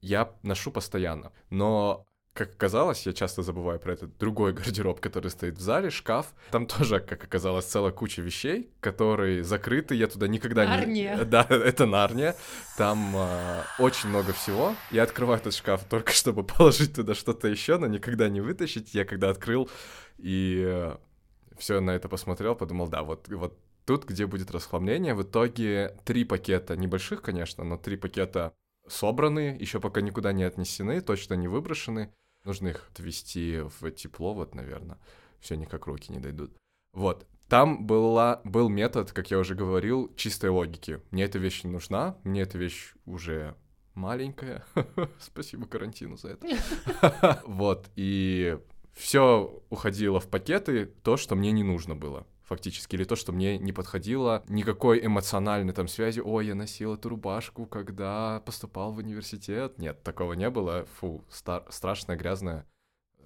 я 0.00 0.34
ношу 0.42 0.70
постоянно. 0.70 1.32
Но 1.50 2.06
как 2.34 2.54
оказалось, 2.54 3.06
я 3.06 3.12
часто 3.12 3.42
забываю 3.42 3.78
про 3.78 3.92
этот 3.92 4.16
другой 4.16 4.52
гардероб, 4.54 5.00
который 5.00 5.30
стоит 5.30 5.58
в 5.58 5.60
зале, 5.60 5.90
шкаф. 5.90 6.34
Там 6.50 6.66
тоже, 6.66 7.00
как 7.00 7.22
оказалось, 7.24 7.66
целая 7.66 7.92
куча 7.92 8.22
вещей, 8.22 8.70
которые 8.80 9.44
закрыты, 9.44 9.94
я 9.94 10.06
туда 10.06 10.28
никогда 10.28 10.64
Нарния. 10.64 11.16
не... 11.16 11.24
Да, 11.32 11.46
это 11.48 11.86
Нарния. 11.86 12.34
Там 12.76 13.14
э, 13.16 13.62
очень 13.78 14.08
много 14.08 14.32
всего. 14.32 14.74
Я 14.90 15.02
открываю 15.02 15.40
этот 15.40 15.54
шкаф 15.54 15.84
только 15.84 16.12
чтобы 16.22 16.44
положить 16.44 16.94
туда 16.94 17.14
что-то 17.14 17.48
еще, 17.48 17.76
но 17.78 17.86
никогда 17.86 18.28
не 18.28 18.40
вытащить. 18.40 18.94
Я 18.94 19.04
когда 19.04 19.30
открыл 19.30 19.68
и 20.18 20.62
э, 20.64 20.96
все 21.58 21.80
на 21.80 21.90
это 21.90 22.08
посмотрел, 22.08 22.54
подумал, 22.54 22.88
да, 22.88 23.02
вот, 23.02 23.28
вот 23.28 23.58
тут, 23.84 24.04
где 24.04 24.26
будет 24.26 24.50
расхламление, 24.50 25.14
в 25.14 25.22
итоге 25.22 25.96
три 26.04 26.24
пакета, 26.24 26.76
небольших, 26.76 27.22
конечно, 27.22 27.64
но 27.64 27.76
три 27.76 27.96
пакета 27.96 28.52
собраны, 28.88 29.56
еще 29.60 29.80
пока 29.80 30.00
никуда 30.00 30.32
не 30.32 30.44
отнесены, 30.44 31.00
точно 31.00 31.34
не 31.34 31.48
выброшены. 31.48 32.12
Нужно 32.44 32.68
их 32.68 32.88
отвести 32.90 33.60
в 33.60 33.90
тепло, 33.92 34.34
вот, 34.34 34.54
наверное. 34.54 34.98
Все 35.40 35.54
никак 35.56 35.86
руки 35.86 36.12
не 36.12 36.18
дойдут. 36.18 36.52
Вот. 36.92 37.26
Там 37.48 37.86
была, 37.86 38.40
был 38.44 38.68
метод, 38.68 39.12
как 39.12 39.30
я 39.30 39.38
уже 39.38 39.54
говорил, 39.54 40.12
чистой 40.16 40.50
логики. 40.50 41.00
Мне 41.10 41.24
эта 41.24 41.38
вещь 41.38 41.64
не 41.64 41.70
нужна, 41.70 42.16
мне 42.24 42.42
эта 42.42 42.58
вещь 42.58 42.94
уже 43.04 43.54
маленькая. 43.94 44.64
Спасибо 45.20 45.66
карантину 45.66 46.16
за 46.16 46.30
это. 46.30 47.42
Вот. 47.46 47.90
И 47.94 48.58
все 48.94 49.62
уходило 49.70 50.20
в 50.20 50.28
пакеты, 50.28 50.86
то, 50.86 51.16
что 51.16 51.34
мне 51.34 51.52
не 51.52 51.62
нужно 51.62 51.94
было 51.94 52.26
фактически, 52.52 52.96
или 52.96 53.04
то, 53.04 53.16
что 53.16 53.32
мне 53.32 53.58
не 53.58 53.72
подходило, 53.72 54.44
никакой 54.48 55.04
эмоциональной 55.04 55.72
там 55.72 55.88
связи, 55.88 56.20
ой, 56.20 56.46
я 56.46 56.54
носил 56.54 56.94
эту 56.94 57.08
рубашку, 57.08 57.64
когда 57.64 58.42
поступал 58.44 58.92
в 58.92 58.98
университет. 58.98 59.78
Нет, 59.78 60.02
такого 60.02 60.34
не 60.34 60.50
было. 60.50 60.84
Фу, 60.98 61.24
стар- 61.30 61.64
страшная, 61.70 62.16
грязная 62.16 62.66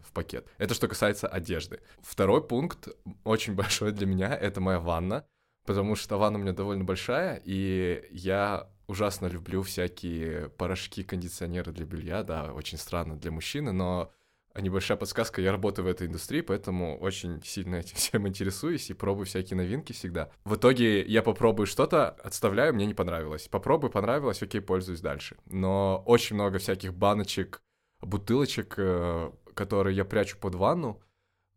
в 0.00 0.12
пакет. 0.12 0.46
Это 0.58 0.74
что 0.74 0.86
касается 0.86 1.26
одежды. 1.26 1.80
Второй 2.02 2.46
пункт, 2.46 2.88
очень 3.24 3.54
большой 3.62 3.90
для 3.90 4.06
меня, 4.06 4.32
это 4.32 4.60
моя 4.60 4.78
ванна, 4.78 5.26
потому 5.64 5.96
что 5.96 6.18
ванна 6.18 6.38
у 6.38 6.42
меня 6.42 6.52
довольно 6.52 6.84
большая, 6.84 7.42
и 7.44 8.06
я 8.12 8.70
ужасно 8.86 9.26
люблю 9.26 9.62
всякие 9.62 10.50
порошки, 10.50 11.02
кондиционеры 11.02 11.72
для 11.72 11.84
белья, 11.84 12.22
да, 12.22 12.52
очень 12.52 12.78
странно 12.78 13.16
для 13.16 13.32
мужчины, 13.32 13.72
но 13.72 14.12
небольшая 14.60 14.96
подсказка, 14.96 15.40
я 15.40 15.52
работаю 15.52 15.86
в 15.86 15.88
этой 15.88 16.06
индустрии, 16.06 16.40
поэтому 16.40 16.98
очень 16.98 17.42
сильно 17.42 17.76
этим 17.76 17.96
всем 17.96 18.26
интересуюсь 18.28 18.90
и 18.90 18.94
пробую 18.94 19.26
всякие 19.26 19.56
новинки 19.56 19.92
всегда. 19.92 20.30
В 20.44 20.56
итоге 20.56 21.04
я 21.04 21.22
попробую 21.22 21.66
что-то, 21.66 22.10
отставляю, 22.10 22.74
мне 22.74 22.86
не 22.86 22.94
понравилось. 22.94 23.48
Попробую, 23.48 23.90
понравилось, 23.90 24.42
окей, 24.42 24.60
пользуюсь 24.60 25.00
дальше. 25.00 25.36
Но 25.46 26.02
очень 26.06 26.34
много 26.36 26.58
всяких 26.58 26.94
баночек, 26.94 27.60
бутылочек, 28.00 28.74
э, 28.78 29.30
которые 29.54 29.96
я 29.96 30.04
прячу 30.04 30.38
под 30.38 30.54
ванну, 30.54 31.00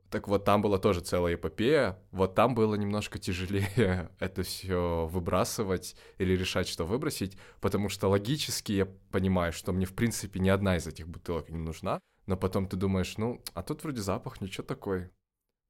так 0.10 0.28
вот, 0.28 0.44
там 0.44 0.62
была 0.62 0.80
тоже 0.80 1.02
целая 1.02 1.36
эпопея. 1.36 2.00
Вот 2.12 2.34
там 2.34 2.56
было 2.56 2.74
немножко 2.76 3.20
тяжелее 3.20 4.10
это 4.20 4.44
все 4.44 5.08
выбрасывать 5.12 5.96
или 6.18 6.36
решать, 6.36 6.68
что 6.68 6.86
выбросить, 6.86 7.38
потому 7.62 7.90
что 7.90 8.08
логически 8.10 8.72
я 8.72 8.88
понимаю, 9.12 9.54
что 9.54 9.72
мне, 9.72 9.86
в 9.86 9.94
принципе, 9.94 10.40
ни 10.40 10.50
одна 10.50 10.78
из 10.78 10.88
этих 10.88 11.08
бутылок 11.08 11.50
не 11.50 11.60
нужна 11.60 12.00
но 12.30 12.38
потом 12.38 12.68
ты 12.68 12.78
думаешь, 12.78 13.18
ну, 13.18 13.42
а 13.56 13.64
тут 13.64 13.82
вроде 13.82 14.02
запах, 14.02 14.40
ничего 14.40 14.64
такой. 14.64 15.10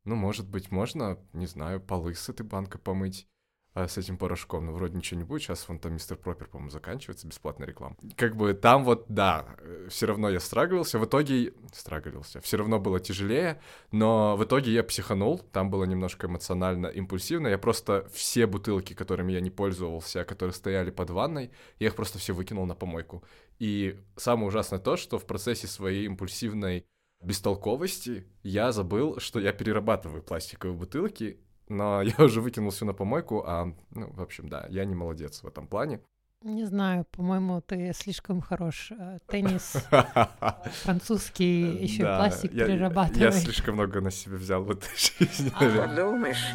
Ну, 0.03 0.15
может 0.15 0.49
быть, 0.49 0.71
можно, 0.71 1.17
не 1.31 1.45
знаю, 1.45 1.79
полы 1.79 2.13
с 2.13 2.27
этой 2.27 2.45
банкой 2.45 2.81
помыть 2.81 3.29
а, 3.73 3.87
с 3.87 3.97
этим 3.97 4.17
порошком, 4.17 4.65
но 4.65 4.73
вроде 4.73 4.97
ничего 4.97 5.21
не 5.21 5.23
будет. 5.23 5.41
Сейчас 5.41 5.69
вон 5.69 5.79
там 5.79 5.93
мистер 5.93 6.17
Пропер, 6.17 6.49
по-моему, 6.49 6.69
заканчивается, 6.69 7.27
бесплатная 7.27 7.65
реклама. 7.65 7.95
Как 8.17 8.35
бы 8.35 8.53
там 8.53 8.83
вот, 8.83 9.05
да, 9.07 9.55
все 9.87 10.07
равно 10.07 10.29
я 10.29 10.41
страгивался, 10.41 10.99
в 10.99 11.05
итоге... 11.05 11.53
Страгивался. 11.71 12.41
Все 12.41 12.57
равно 12.57 12.77
было 12.77 12.99
тяжелее, 12.99 13.61
но 13.91 14.35
в 14.35 14.43
итоге 14.43 14.73
я 14.73 14.83
психанул, 14.83 15.39
там 15.39 15.69
было 15.69 15.85
немножко 15.85 16.27
эмоционально 16.27 16.87
импульсивно. 16.87 17.47
Я 17.47 17.57
просто 17.57 18.05
все 18.11 18.47
бутылки, 18.47 18.93
которыми 18.93 19.31
я 19.31 19.39
не 19.39 19.49
пользовался, 19.49 20.25
которые 20.25 20.53
стояли 20.53 20.91
под 20.91 21.09
ванной, 21.11 21.51
я 21.79 21.87
их 21.87 21.95
просто 21.95 22.19
все 22.19 22.33
выкинул 22.33 22.65
на 22.65 22.75
помойку. 22.75 23.23
И 23.59 23.99
самое 24.15 24.47
ужасное 24.47 24.79
то, 24.79 24.95
что 24.95 25.19
в 25.19 25.25
процессе 25.25 25.67
своей 25.67 26.05
импульсивной 26.05 26.85
бестолковости 27.21 28.25
я 28.41 28.71
забыл, 28.71 29.19
что 29.19 29.39
я 29.39 29.51
перерабатываю 29.51 30.23
пластиковые 30.23 30.77
бутылки, 30.77 31.39
но 31.67 32.01
я 32.01 32.23
уже 32.23 32.41
выкинул 32.41 32.71
все 32.71 32.85
на 32.85 32.93
помойку, 32.93 33.43
а, 33.45 33.73
ну, 33.91 34.11
в 34.11 34.21
общем, 34.21 34.47
да, 34.49 34.65
я 34.69 34.85
не 34.85 34.95
молодец 34.95 35.43
в 35.43 35.47
этом 35.47 35.67
плане. 35.67 36.01
Не 36.41 36.63
знаю, 36.63 37.05
по-моему, 37.11 37.59
ты 37.59 37.91
слишком 37.93 38.39
хорош. 38.39 38.93
Э, 38.97 39.17
теннис, 39.27 39.85
французский, 40.83 41.83
еще 41.83 42.03
и 42.03 42.05
пластик 42.05 42.53
я, 42.53 42.65
перерабатывай. 42.65 43.23
Я 43.23 43.31
слишком 43.31 43.75
много 43.75 43.99
на 43.99 44.09
себя 44.09 44.37
взял 44.37 44.63
в 44.63 44.71
этой 44.71 44.89
жизни, 44.95 45.51
наверное. 45.59 45.87
Подумаешь, 45.89 46.45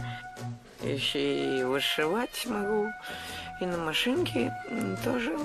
еще 0.83 1.61
и 1.61 1.65
вышивать 1.65 2.47
могу, 2.47 2.89
и 3.61 3.67
на 3.67 3.77
машинке 3.77 4.55
тоже 5.05 5.37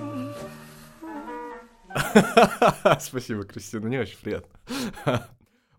Спасибо, 2.99 3.43
Кристина, 3.43 3.87
не 3.87 3.97
очень 3.99 4.17
приятно. 4.17 4.49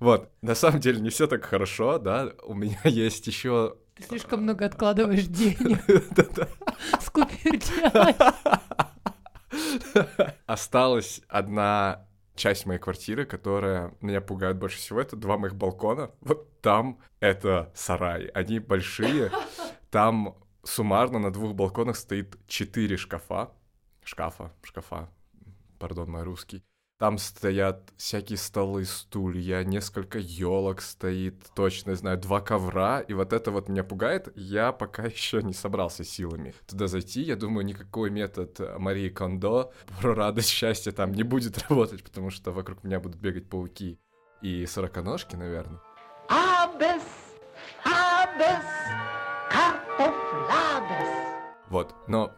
Вот, 0.01 0.31
на 0.41 0.55
самом 0.55 0.81
деле 0.81 0.99
не 0.99 1.11
все 1.11 1.27
так 1.27 1.45
хорошо, 1.45 1.99
да. 1.99 2.33
У 2.45 2.55
меня 2.55 2.81
есть 2.85 3.27
еще. 3.27 3.77
Ты 3.95 4.05
слишком 4.05 4.43
много 4.45 4.65
откладываешь 4.65 5.27
денег. 5.27 5.79
Скупир 7.03 7.59
делай. 7.59 8.15
Осталась 10.47 11.21
одна 11.29 12.07
часть 12.35 12.65
моей 12.65 12.81
квартиры, 12.81 13.27
которая 13.27 13.95
меня 14.01 14.23
пугает 14.23 14.57
больше 14.57 14.79
всего, 14.79 15.01
это 15.03 15.17
два 15.17 15.37
моих 15.37 15.55
балкона. 15.55 16.11
Вот 16.23 16.61
там 16.63 16.99
это 17.21 17.71
сарай. 17.75 18.27
Они 18.29 18.59
большие. 18.59 19.31
Там 19.91 20.37
суммарно 20.63 21.19
на 21.19 21.31
двух 21.31 21.55
балконах 21.55 21.97
стоит 21.97 22.39
четыре 22.47 22.97
шкафа. 22.97 23.51
Шкафа, 24.03 24.53
шкафа, 24.63 25.11
пардон, 25.81 26.11
мой 26.11 26.23
русский. 26.23 26.63
Там 26.99 27.17
стоят 27.17 27.95
всякие 27.97 28.37
столы, 28.37 28.85
стулья, 28.85 29.65
несколько 29.65 30.19
елок 30.19 30.83
стоит, 30.83 31.47
точно 31.55 31.97
знаю, 31.97 32.19
два 32.19 32.43
ковра, 32.43 33.01
и 33.01 33.15
вот 33.15 33.33
это 33.33 33.51
вот 33.51 33.71
меня 33.71 33.83
пугает. 33.83 34.29
Я 34.37 34.71
пока 34.71 35.05
еще 35.07 35.43
не 35.43 35.55
собрался 35.55 36.05
силами 36.05 36.55
туда 36.69 36.89
зайти. 36.89 37.23
Я 37.23 37.37
думаю, 37.37 37.65
никакой 37.65 38.11
метод 38.11 38.61
Марии 38.79 39.09
Кондо 39.09 39.73
про 40.01 40.15
радость, 40.15 40.51
счастье 40.51 40.93
там 40.93 41.13
не 41.13 41.23
будет 41.23 41.57
работать, 41.69 42.05
потому 42.05 42.29
что 42.29 42.53
вокруг 42.53 42.85
меня 42.85 43.01
будут 43.01 43.19
бегать 43.19 43.49
пауки 43.49 43.99
и 44.43 44.67
сороконожки, 44.67 45.37
наверное. 45.37 45.81
Абес, 46.29 47.03
абес. 47.83 48.65
Вот, 51.71 51.95
но 52.09 52.35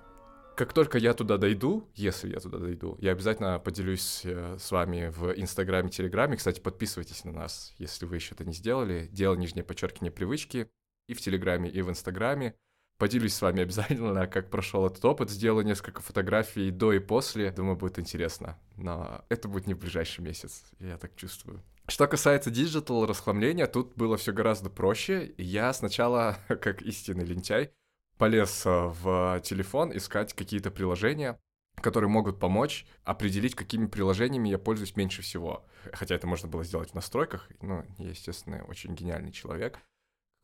как 0.62 0.74
только 0.74 0.96
я 0.96 1.12
туда 1.12 1.38
дойду, 1.38 1.90
если 1.96 2.30
я 2.30 2.38
туда 2.38 2.58
дойду, 2.58 2.96
я 3.00 3.10
обязательно 3.10 3.58
поделюсь 3.58 4.20
э, 4.22 4.58
с 4.60 4.70
вами 4.70 5.08
в 5.08 5.32
Инстаграме, 5.32 5.90
Телеграме. 5.90 6.36
Кстати, 6.36 6.60
подписывайтесь 6.60 7.24
на 7.24 7.32
нас, 7.32 7.74
если 7.78 8.06
вы 8.06 8.14
еще 8.14 8.36
это 8.36 8.44
не 8.44 8.52
сделали. 8.52 9.08
Дело 9.10 9.34
нижнее 9.34 9.64
подчеркивание 9.64 10.12
привычки 10.12 10.70
и 11.08 11.14
в 11.14 11.20
Телеграме, 11.20 11.68
и 11.68 11.82
в 11.82 11.90
Инстаграме. 11.90 12.54
Поделюсь 12.96 13.34
с 13.34 13.42
вами 13.42 13.62
обязательно, 13.64 14.28
как 14.28 14.50
прошел 14.50 14.86
этот 14.86 15.04
опыт. 15.04 15.30
Сделаю 15.30 15.66
несколько 15.66 16.00
фотографий 16.00 16.70
до 16.70 16.92
и 16.92 17.00
после. 17.00 17.50
Думаю, 17.50 17.74
будет 17.74 17.98
интересно. 17.98 18.56
Но 18.76 19.24
это 19.30 19.48
будет 19.48 19.66
не 19.66 19.74
в 19.74 19.80
ближайший 19.80 20.20
месяц, 20.20 20.62
я 20.78 20.96
так 20.96 21.16
чувствую. 21.16 21.60
Что 21.88 22.06
касается 22.06 22.52
digital 22.52 23.04
расхламления, 23.04 23.66
тут 23.66 23.96
было 23.96 24.16
все 24.16 24.32
гораздо 24.32 24.70
проще. 24.70 25.34
Я 25.38 25.72
сначала, 25.72 26.38
как 26.46 26.82
истинный 26.82 27.24
лентяй, 27.24 27.72
полез 28.18 28.66
э, 28.66 28.70
в 28.70 29.40
телефон 29.44 29.96
искать 29.96 30.32
какие-то 30.32 30.70
приложения, 30.70 31.38
которые 31.76 32.10
могут 32.10 32.38
помочь 32.38 32.86
определить, 33.04 33.54
какими 33.54 33.86
приложениями 33.86 34.48
я 34.48 34.58
пользуюсь 34.58 34.96
меньше 34.96 35.22
всего. 35.22 35.64
Хотя 35.92 36.14
это 36.14 36.26
можно 36.26 36.48
было 36.48 36.64
сделать 36.64 36.90
в 36.90 36.94
настройках. 36.94 37.48
Ну, 37.60 37.84
я, 37.98 38.10
естественно, 38.10 38.64
очень 38.64 38.94
гениальный 38.94 39.32
человек 39.32 39.80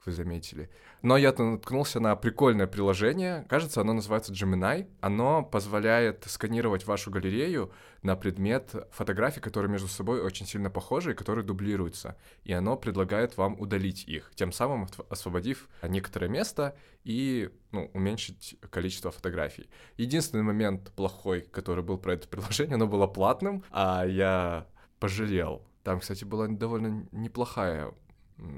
вы 0.05 0.13
заметили. 0.13 0.71
Но 1.03 1.17
я 1.17 1.33
наткнулся 1.33 2.01
на 2.01 2.17
прикольное 2.17 2.67
приложение, 2.67 3.45
кажется, 3.49 3.81
оно 3.81 3.93
называется 3.93 4.33
Gemini. 4.33 4.89
Оно 5.01 5.43
позволяет 5.43 6.25
сканировать 6.27 6.87
вашу 6.87 7.11
галерею 7.11 7.73
на 8.03 8.17
предмет 8.17 8.75
фотографий, 8.91 9.41
которые 9.41 9.71
между 9.71 9.89
собой 9.89 10.21
очень 10.23 10.47
сильно 10.47 10.71
похожи 10.71 11.13
и 11.13 11.15
которые 11.15 11.45
дублируются. 11.45 12.17
И 12.45 12.53
оно 12.53 12.77
предлагает 12.77 13.37
вам 13.37 13.61
удалить 13.61 14.05
их, 14.05 14.31
тем 14.35 14.53
самым 14.53 14.89
освободив 15.09 15.69
некоторое 15.83 16.29
место 16.29 16.77
и 17.05 17.51
ну, 17.73 17.91
уменьшить 17.95 18.57
количество 18.71 19.11
фотографий. 19.11 19.69
Единственный 19.97 20.43
момент 20.43 20.91
плохой, 20.93 21.43
который 21.43 21.85
был 21.85 21.99
про 21.99 22.15
это 22.15 22.29
приложение, 22.29 22.75
оно 22.75 22.87
было 22.87 23.07
платным, 23.07 23.65
а 23.71 24.05
я 24.05 24.67
пожалел. 24.99 25.65
Там, 25.85 26.01
кстати, 26.01 26.25
была 26.25 26.49
довольно 26.49 27.07
неплохая 27.13 27.95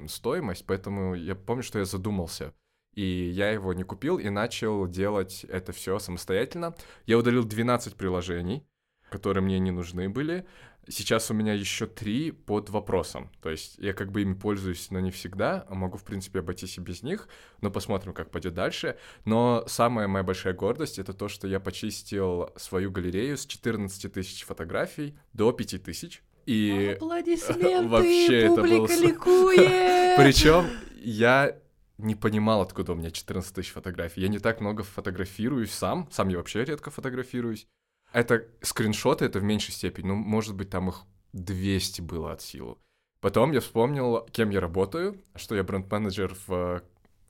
стоимость, 0.07 0.65
поэтому 0.65 1.15
я 1.15 1.35
помню, 1.35 1.63
что 1.63 1.79
я 1.79 1.85
задумался. 1.85 2.53
И 2.93 3.03
я 3.03 3.51
его 3.51 3.73
не 3.73 3.83
купил 3.83 4.17
и 4.17 4.29
начал 4.29 4.87
делать 4.87 5.45
это 5.45 5.71
все 5.71 5.97
самостоятельно. 5.99 6.75
Я 7.05 7.17
удалил 7.17 7.45
12 7.45 7.95
приложений. 7.95 8.65
которые 9.09 9.43
мне 9.43 9.59
не 9.59 9.71
нужны 9.71 10.07
были. 10.07 10.45
Сейчас 10.87 11.29
у 11.29 11.33
меня 11.33 11.53
еще 11.53 11.85
три 11.85 12.31
под 12.31 12.69
вопросом. 12.69 13.29
То 13.41 13.49
есть 13.49 13.77
я 13.77 13.93
как 13.93 14.09
бы 14.11 14.21
ими 14.21 14.33
пользуюсь, 14.33 14.89
но 14.89 15.01
не 15.01 15.11
всегда. 15.11 15.65
а 15.69 15.75
Могу, 15.75 15.97
в 15.97 16.03
принципе, 16.03 16.39
обойтись 16.39 16.77
и 16.77 16.81
без 16.81 17.03
них. 17.03 17.27
Но 17.59 17.69
посмотрим, 17.69 18.13
как 18.13 18.31
пойдет 18.31 18.53
дальше. 18.53 18.97
Но 19.25 19.65
самая 19.67 20.07
моя 20.07 20.23
большая 20.23 20.53
гордость— 20.53 20.97
это 20.99 21.13
то, 21.13 21.27
что 21.27 21.47
я 21.47 21.59
почистил 21.59 22.51
свою 22.55 22.89
галерею 22.89 23.37
с 23.37 23.45
14 23.45 24.11
тысяч 24.13 24.45
фотографий 24.45 25.19
до 25.33 25.51
5 25.51 25.83
тысяч. 25.83 26.23
И 26.45 26.95
Аплодисменты, 26.95 27.87
вообще 27.87 28.39
это 28.41 28.61
был 28.61 28.85
публика 28.87 28.93
с- 28.93 28.99
ликует! 29.01 30.17
причем 30.17 30.65
я 30.97 31.57
не 31.97 32.15
понимал, 32.15 32.61
откуда 32.61 32.93
у 32.93 32.95
меня 32.95 33.11
14 33.11 33.53
тысяч 33.53 33.71
фотографий. 33.71 34.21
Я 34.21 34.27
не 34.27 34.39
так 34.39 34.59
много 34.59 34.83
фотографируюсь 34.83 35.71
сам. 35.71 36.07
Сам 36.11 36.29
я 36.29 36.37
вообще 36.37 36.63
редко 36.65 36.89
фотографируюсь. 36.89 37.67
Это 38.11 38.47
скриншоты, 38.61 39.25
это 39.25 39.39
в 39.39 39.43
меньшей 39.43 39.71
степени. 39.71 40.07
Ну, 40.07 40.15
может 40.15 40.55
быть, 40.55 40.69
там 40.69 40.89
их 40.89 41.03
200 41.33 42.01
было 42.01 42.33
от 42.33 42.41
силы. 42.41 42.77
Потом 43.21 43.51
я 43.51 43.59
вспомнил, 43.59 44.25
кем 44.31 44.49
я 44.49 44.59
работаю, 44.59 45.21
что 45.35 45.55
я 45.55 45.63
бренд-менеджер 45.63 46.35
в 46.47 46.81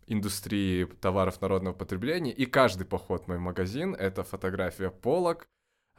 индустрии 0.08 0.86
товаров 0.86 1.42
народного 1.42 1.74
потребления, 1.74 2.32
и 2.32 2.46
каждый 2.46 2.86
поход 2.86 3.26
в 3.26 3.28
мой 3.28 3.38
магазин— 3.38 3.94
это 4.00 4.24
фотография 4.24 4.90
полок, 4.90 5.46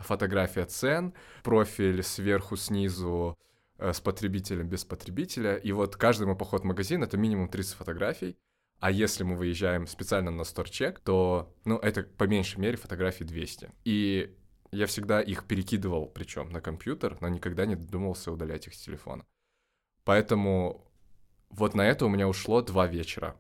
фотография 0.03 0.65
цен, 0.65 1.15
профиль 1.43 2.03
сверху, 2.03 2.57
снизу, 2.57 3.39
э, 3.79 3.93
с 3.93 4.01
потребителем, 4.01 4.69
без 4.69 4.85
потребителя. 4.85 5.57
И 5.57 5.73
вот 5.73 5.97
каждый 5.97 6.27
мой 6.27 6.37
поход 6.37 6.63
в 6.63 6.65
магазин— 6.65 7.03
это 7.05 7.17
минимум 7.17 7.49
30 7.49 7.75
фотографий. 7.75 8.37
А 8.81 8.91
если 8.91 9.23
мы 9.23 9.37
выезжаем 9.37 9.87
специально 9.87 10.31
на 10.31 10.45
сторчек, 10.45 10.99
то, 11.01 11.55
ну, 11.65 11.79
это 11.79 12.03
по 12.03 12.25
меньшей 12.25 12.59
мере 12.59 12.77
фотографий 12.77 13.25
200. 13.25 13.71
И 13.85 14.37
я 14.73 14.87
всегда 14.87 15.21
их 15.21 15.45
перекидывал, 15.45 16.07
причем 16.07 16.51
на 16.51 16.61
компьютер, 16.61 17.17
но 17.21 17.29
никогда 17.29 17.65
не 17.67 17.77
додумывался 17.77 18.33
удалять 18.33 18.67
их 18.67 18.75
с 18.75 18.79
телефона. 18.79 19.25
Поэтому 20.05 20.91
вот 21.51 21.75
на 21.75 21.87
это 21.87 22.07
у 22.07 22.09
меня 22.09 22.27
ушло 22.27 22.63
два 22.63 22.87
вечера. 22.87 23.37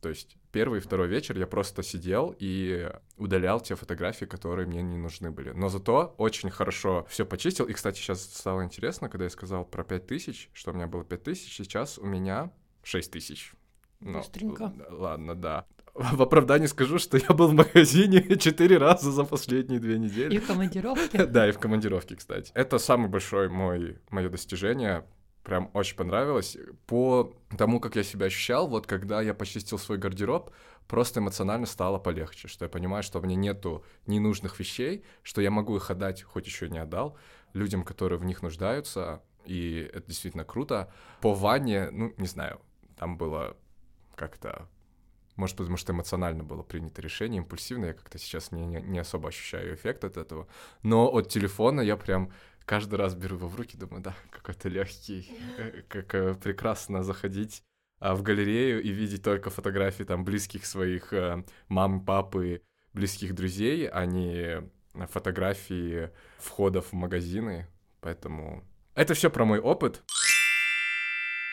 То 0.00 0.08
есть 0.08 0.36
первый 0.56 0.78
и 0.78 0.80
второй 0.80 1.06
вечер 1.06 1.36
я 1.36 1.46
просто 1.46 1.82
сидел 1.82 2.34
и 2.38 2.90
удалял 3.18 3.60
те 3.60 3.74
фотографии, 3.74 4.24
которые 4.24 4.66
мне 4.66 4.80
не 4.80 4.96
нужны 4.96 5.30
были. 5.30 5.50
Но 5.50 5.68
зато 5.68 6.14
очень 6.16 6.48
хорошо 6.48 7.04
все 7.10 7.26
почистил. 7.26 7.66
И, 7.66 7.74
кстати, 7.74 7.98
сейчас 7.98 8.22
стало 8.22 8.64
интересно, 8.64 9.10
когда 9.10 9.24
я 9.24 9.30
сказал 9.30 9.66
про 9.66 9.84
5000, 9.84 10.48
что 10.54 10.70
у 10.70 10.74
меня 10.74 10.86
было 10.86 11.04
5000, 11.04 11.54
сейчас 11.54 11.98
у 11.98 12.06
меня 12.06 12.50
6000. 12.84 13.52
Ну, 14.00 14.18
Быстренько. 14.20 14.72
Ладно, 14.88 15.34
да. 15.34 15.66
В 15.92 16.22
оправдании 16.22 16.68
скажу, 16.68 16.98
что 16.98 17.18
я 17.18 17.34
был 17.34 17.48
в 17.48 17.52
магазине 17.52 18.22
четыре 18.38 18.78
раза 18.78 19.12
за 19.12 19.24
последние 19.24 19.78
две 19.78 19.98
недели. 19.98 20.36
И 20.36 20.38
в 20.38 20.46
командировке. 20.46 21.26
Да, 21.26 21.46
и 21.46 21.52
в 21.52 21.58
командировке, 21.58 22.16
кстати. 22.16 22.50
Это 22.54 22.78
самый 22.78 23.10
большой 23.10 23.50
мой, 23.50 23.98
мое 24.08 24.30
достижение. 24.30 25.04
Прям 25.46 25.70
очень 25.74 25.94
понравилось. 25.94 26.58
По 26.88 27.32
тому, 27.56 27.78
как 27.78 27.94
я 27.94 28.02
себя 28.02 28.26
ощущал, 28.26 28.66
вот 28.66 28.88
когда 28.88 29.22
я 29.22 29.32
почистил 29.32 29.78
свой 29.78 29.96
гардероб, 29.96 30.50
просто 30.88 31.20
эмоционально 31.20 31.66
стало 31.66 32.00
полегче, 32.00 32.48
что 32.48 32.64
я 32.64 32.68
понимаю, 32.68 33.04
что 33.04 33.20
у 33.20 33.22
меня 33.22 33.36
нету 33.36 33.84
ненужных 34.08 34.58
вещей, 34.58 35.04
что 35.22 35.40
я 35.40 35.52
могу 35.52 35.76
их 35.76 35.88
отдать, 35.88 36.24
хоть 36.24 36.46
еще 36.46 36.68
не 36.68 36.78
отдал, 36.78 37.16
людям, 37.52 37.84
которые 37.84 38.18
в 38.18 38.24
них 38.24 38.42
нуждаются, 38.42 39.22
и 39.44 39.88
это 39.94 40.08
действительно 40.08 40.44
круто. 40.44 40.92
По 41.20 41.32
ванне, 41.32 41.90
ну, 41.92 42.12
не 42.16 42.26
знаю, 42.26 42.60
там 42.96 43.16
было 43.16 43.56
как-то 44.16 44.68
может, 45.36 45.56
потому 45.58 45.76
что 45.76 45.92
эмоционально 45.92 46.42
было 46.44 46.62
принято 46.62 47.02
решение, 47.02 47.42
импульсивно, 47.42 47.86
я 47.86 47.92
как-то 47.92 48.18
сейчас 48.18 48.52
не, 48.52 48.64
не, 48.64 48.80
не 48.80 48.98
особо 48.98 49.28
ощущаю 49.28 49.74
эффект 49.74 50.02
от 50.04 50.16
этого. 50.16 50.48
Но 50.82 51.12
от 51.12 51.28
телефона 51.28 51.82
я 51.82 51.98
прям 51.98 52.32
каждый 52.66 52.96
раз 52.96 53.14
беру 53.14 53.36
его 53.36 53.48
в 53.48 53.56
руки, 53.56 53.76
думаю, 53.76 54.02
да, 54.02 54.14
какой-то 54.30 54.68
легкий, 54.68 55.30
э, 55.56 55.82
как 55.88 56.14
э, 56.14 56.34
прекрасно 56.34 57.02
заходить 57.02 57.62
а, 57.98 58.14
в 58.14 58.22
галерею 58.22 58.82
и 58.82 58.90
видеть 58.90 59.22
только 59.22 59.48
фотографии 59.48 60.02
там 60.02 60.24
близких 60.24 60.66
своих 60.66 61.12
э, 61.12 61.44
мам, 61.68 62.04
папы, 62.04 62.62
близких 62.92 63.34
друзей, 63.34 63.88
а 63.88 64.04
не 64.04 64.68
фотографии 65.08 66.10
входов 66.38 66.86
в 66.86 66.92
магазины. 66.94 67.68
Поэтому 68.00 68.64
это 68.94 69.14
все 69.14 69.30
про 69.30 69.44
мой 69.44 69.60
опыт. 69.60 70.02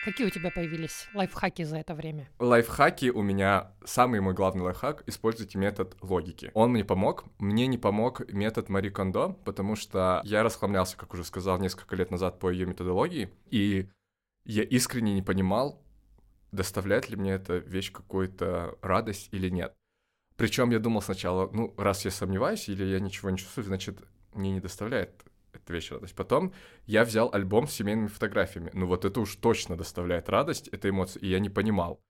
Какие 0.04 0.28
у 0.28 0.30
тебя 0.30 0.52
появились 0.52 1.08
лайфхаки 1.14 1.64
за 1.64 1.78
это 1.78 1.96
время? 1.96 2.28
Лайфхаки 2.40 3.10
у 3.10 3.22
меня, 3.22 3.72
самый 3.86 4.20
мой 4.20 4.34
главный 4.34 4.62
лайфхак, 4.62 5.04
используйте 5.08 5.58
метод 5.58 5.96
логики. 6.02 6.52
Он 6.54 6.72
мне 6.72 6.84
помог, 6.84 7.24
мне 7.40 7.68
не 7.68 7.78
помог 7.78 8.30
метод 8.30 8.68
Мари 8.68 8.90
Кондо, 8.90 9.30
потому 9.46 9.78
что 9.78 10.22
я 10.26 10.44
расхламлялся, 10.44 10.98
как 10.98 11.14
уже 11.14 11.24
сказал, 11.24 11.58
несколько 11.58 11.96
лет 11.96 12.12
назад 12.12 12.38
по 12.40 12.50
ее 12.50 12.66
методологии, 12.66 13.30
и 13.50 13.88
я 14.44 14.64
искренне 14.64 15.14
не 15.14 15.22
понимал, 15.22 15.82
доставляет 16.52 17.10
ли 17.10 17.16
мне 17.16 17.32
эта 17.32 17.60
вещь 17.60 17.94
какую-то 17.94 18.78
радость 18.82 19.30
или 19.32 19.48
нет. 19.48 19.74
Причем 20.36 20.72
я 20.72 20.80
думал 20.80 21.02
сначала, 21.02 21.50
ну, 21.54 21.74
раз 21.78 22.04
я 22.04 22.12
сомневаюсь 22.12 22.68
или 22.68 22.84
я 22.84 23.00
ничего 23.00 23.30
не 23.30 23.38
чувствую, 23.38 23.64
значит, 23.64 24.00
мне 24.34 24.52
не 24.52 24.60
доставляет 24.60 25.24
эта 25.64 25.74
вещь 25.74 25.92
радость. 25.92 26.16
Потом 26.16 26.54
я 26.86 27.04
взял 27.04 27.30
альбом 27.34 27.68
с 27.68 27.74
семейными 27.74 28.08
фотографиями. 28.08 28.72
Ну, 28.74 28.88
вот 28.88 29.06
это 29.06 29.20
уж 29.20 29.36
точно 29.36 29.76
доставляет 29.78 30.30
радость, 30.30 30.68
это 30.70 30.90
эмоции. 30.90 31.20
И 31.20 31.28
я 31.28 31.40
не 31.40 31.50
понимал. 31.50 32.02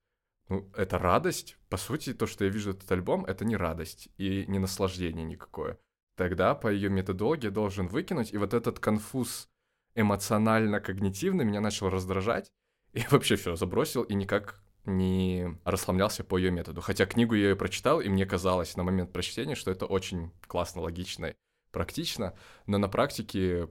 Ну, 0.50 0.70
это 0.76 0.98
радость. 0.98 1.58
По 1.70 1.78
сути, 1.78 2.14
то, 2.14 2.28
что 2.28 2.46
я 2.46 2.52
вижу 2.52 2.72
этот 2.72 2.92
альбом, 2.92 3.26
это 3.26 3.46
не 3.46 3.56
радость 3.56 4.10
и 4.18 4.46
не 4.48 4.60
наслаждение 4.60 5.26
никакое. 5.26 5.80
Тогда 6.16 6.54
по 6.54 6.68
ее 6.68 6.90
методологии 6.90 7.50
должен 7.50 7.88
выкинуть, 7.88 8.34
и 8.34 8.38
вот 8.38 8.54
этот 8.54 8.80
конфуз 8.80 9.50
эмоционально-когнитивный 9.96 11.46
меня 11.46 11.62
начал 11.62 11.90
раздражать. 11.90 12.52
И 12.94 13.04
вообще 13.10 13.36
все 13.36 13.56
забросил 13.56 14.04
и 14.04 14.14
никак 14.14 14.62
не 14.86 15.58
расслаблялся 15.64 16.24
по 16.24 16.38
ее 16.38 16.52
методу. 16.52 16.82
Хотя 16.82 17.06
книгу 17.06 17.36
я 17.36 17.50
ее 17.50 17.56
прочитал, 17.56 18.02
и 18.02 18.10
мне 18.10 18.26
казалось 18.26 18.76
на 18.76 18.84
момент 18.84 19.14
прочтения, 19.14 19.56
что 19.56 19.72
это 19.72 19.86
очень 19.86 20.32
классно, 20.48 20.82
логично, 20.82 21.34
практично, 21.74 22.34
но 22.66 22.78
на 22.78 22.88
практике 22.88 23.68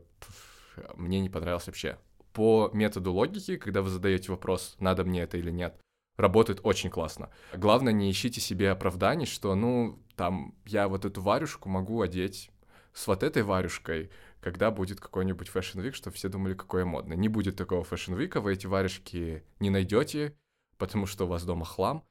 мне 0.95 1.21
не 1.21 1.31
понравилось 1.31 1.67
вообще. 1.67 1.99
По 2.35 2.71
методу 2.75 3.12
логики, 3.12 3.57
когда 3.57 3.81
вы 3.81 3.88
задаете 3.88 4.31
вопрос, 4.31 4.77
надо 4.79 5.05
мне 5.05 5.23
это 5.23 5.38
или 5.38 5.51
нет, 5.51 5.81
работает 6.17 6.61
очень 6.62 6.91
классно. 6.91 7.31
Главное, 7.55 7.93
не 7.93 8.11
ищите 8.11 8.41
себе 8.41 8.71
оправданий, 8.71 9.27
что, 9.27 9.55
ну, 9.55 10.03
там, 10.17 10.55
я 10.67 10.88
вот 10.88 11.05
эту 11.05 11.23
варежку 11.23 11.69
могу 11.69 12.03
одеть 12.03 12.51
с 12.93 13.07
вот 13.07 13.23
этой 13.23 13.43
варежкой, 13.43 14.11
когда 14.41 14.71
будет 14.71 15.01
какой-нибудь 15.01 15.49
fashion 15.49 15.81
week, 15.81 15.95
чтобы 15.95 16.17
все 16.17 16.29
думали, 16.29 16.55
какой 16.55 16.81
я 16.83 16.87
модный. 16.87 17.17
Не 17.17 17.29
будет 17.29 17.57
такого 17.57 17.85
fashion 17.85 18.15
week 18.15 18.32
а, 18.32 18.41
вы 18.41 18.55
эти 18.55 18.67
варежки 18.67 19.45
не 19.61 19.71
найдете, 19.71 20.37
потому 20.79 21.07
что 21.07 21.25
у 21.25 21.29
вас 21.29 21.45
дома 21.45 21.65
хлам, 21.65 22.05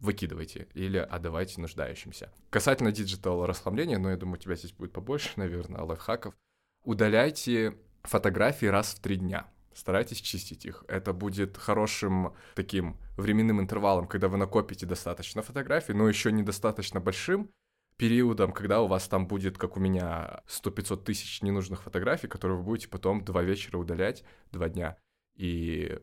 выкидывайте 0.00 0.68
или 0.74 0.98
отдавайте 0.98 1.60
нуждающимся. 1.60 2.32
Касательно 2.50 2.92
digital 2.92 3.46
расхламления, 3.46 3.98
но 3.98 4.10
я 4.10 4.16
думаю, 4.16 4.38
у 4.38 4.42
тебя 4.42 4.54
здесь 4.54 4.72
будет 4.72 4.92
побольше, 4.92 5.30
наверное, 5.36 5.82
лайфхаков. 5.82 6.34
Удаляйте 6.84 7.76
фотографии 8.02 8.66
раз 8.66 8.94
в 8.94 9.00
три 9.00 9.16
дня. 9.16 9.48
Старайтесь 9.74 10.20
чистить 10.20 10.64
их. 10.64 10.84
Это 10.88 11.12
будет 11.12 11.56
хорошим 11.56 12.34
таким 12.54 12.96
временным 13.16 13.60
интервалом, 13.60 14.08
когда 14.08 14.28
вы 14.28 14.36
накопите 14.36 14.86
достаточно 14.86 15.42
фотографий, 15.42 15.92
но 15.92 16.08
еще 16.08 16.32
недостаточно 16.32 17.00
большим 17.00 17.50
периодом, 17.96 18.52
когда 18.52 18.80
у 18.80 18.86
вас 18.86 19.08
там 19.08 19.26
будет, 19.26 19.58
как 19.58 19.76
у 19.76 19.80
меня, 19.80 20.40
100-500 20.48 21.04
тысяч 21.04 21.42
ненужных 21.42 21.82
фотографий, 21.82 22.28
которые 22.28 22.58
вы 22.58 22.64
будете 22.64 22.88
потом 22.88 23.24
два 23.24 23.42
вечера 23.42 23.76
удалять, 23.76 24.24
два 24.50 24.68
дня, 24.68 24.96
и 25.36 26.00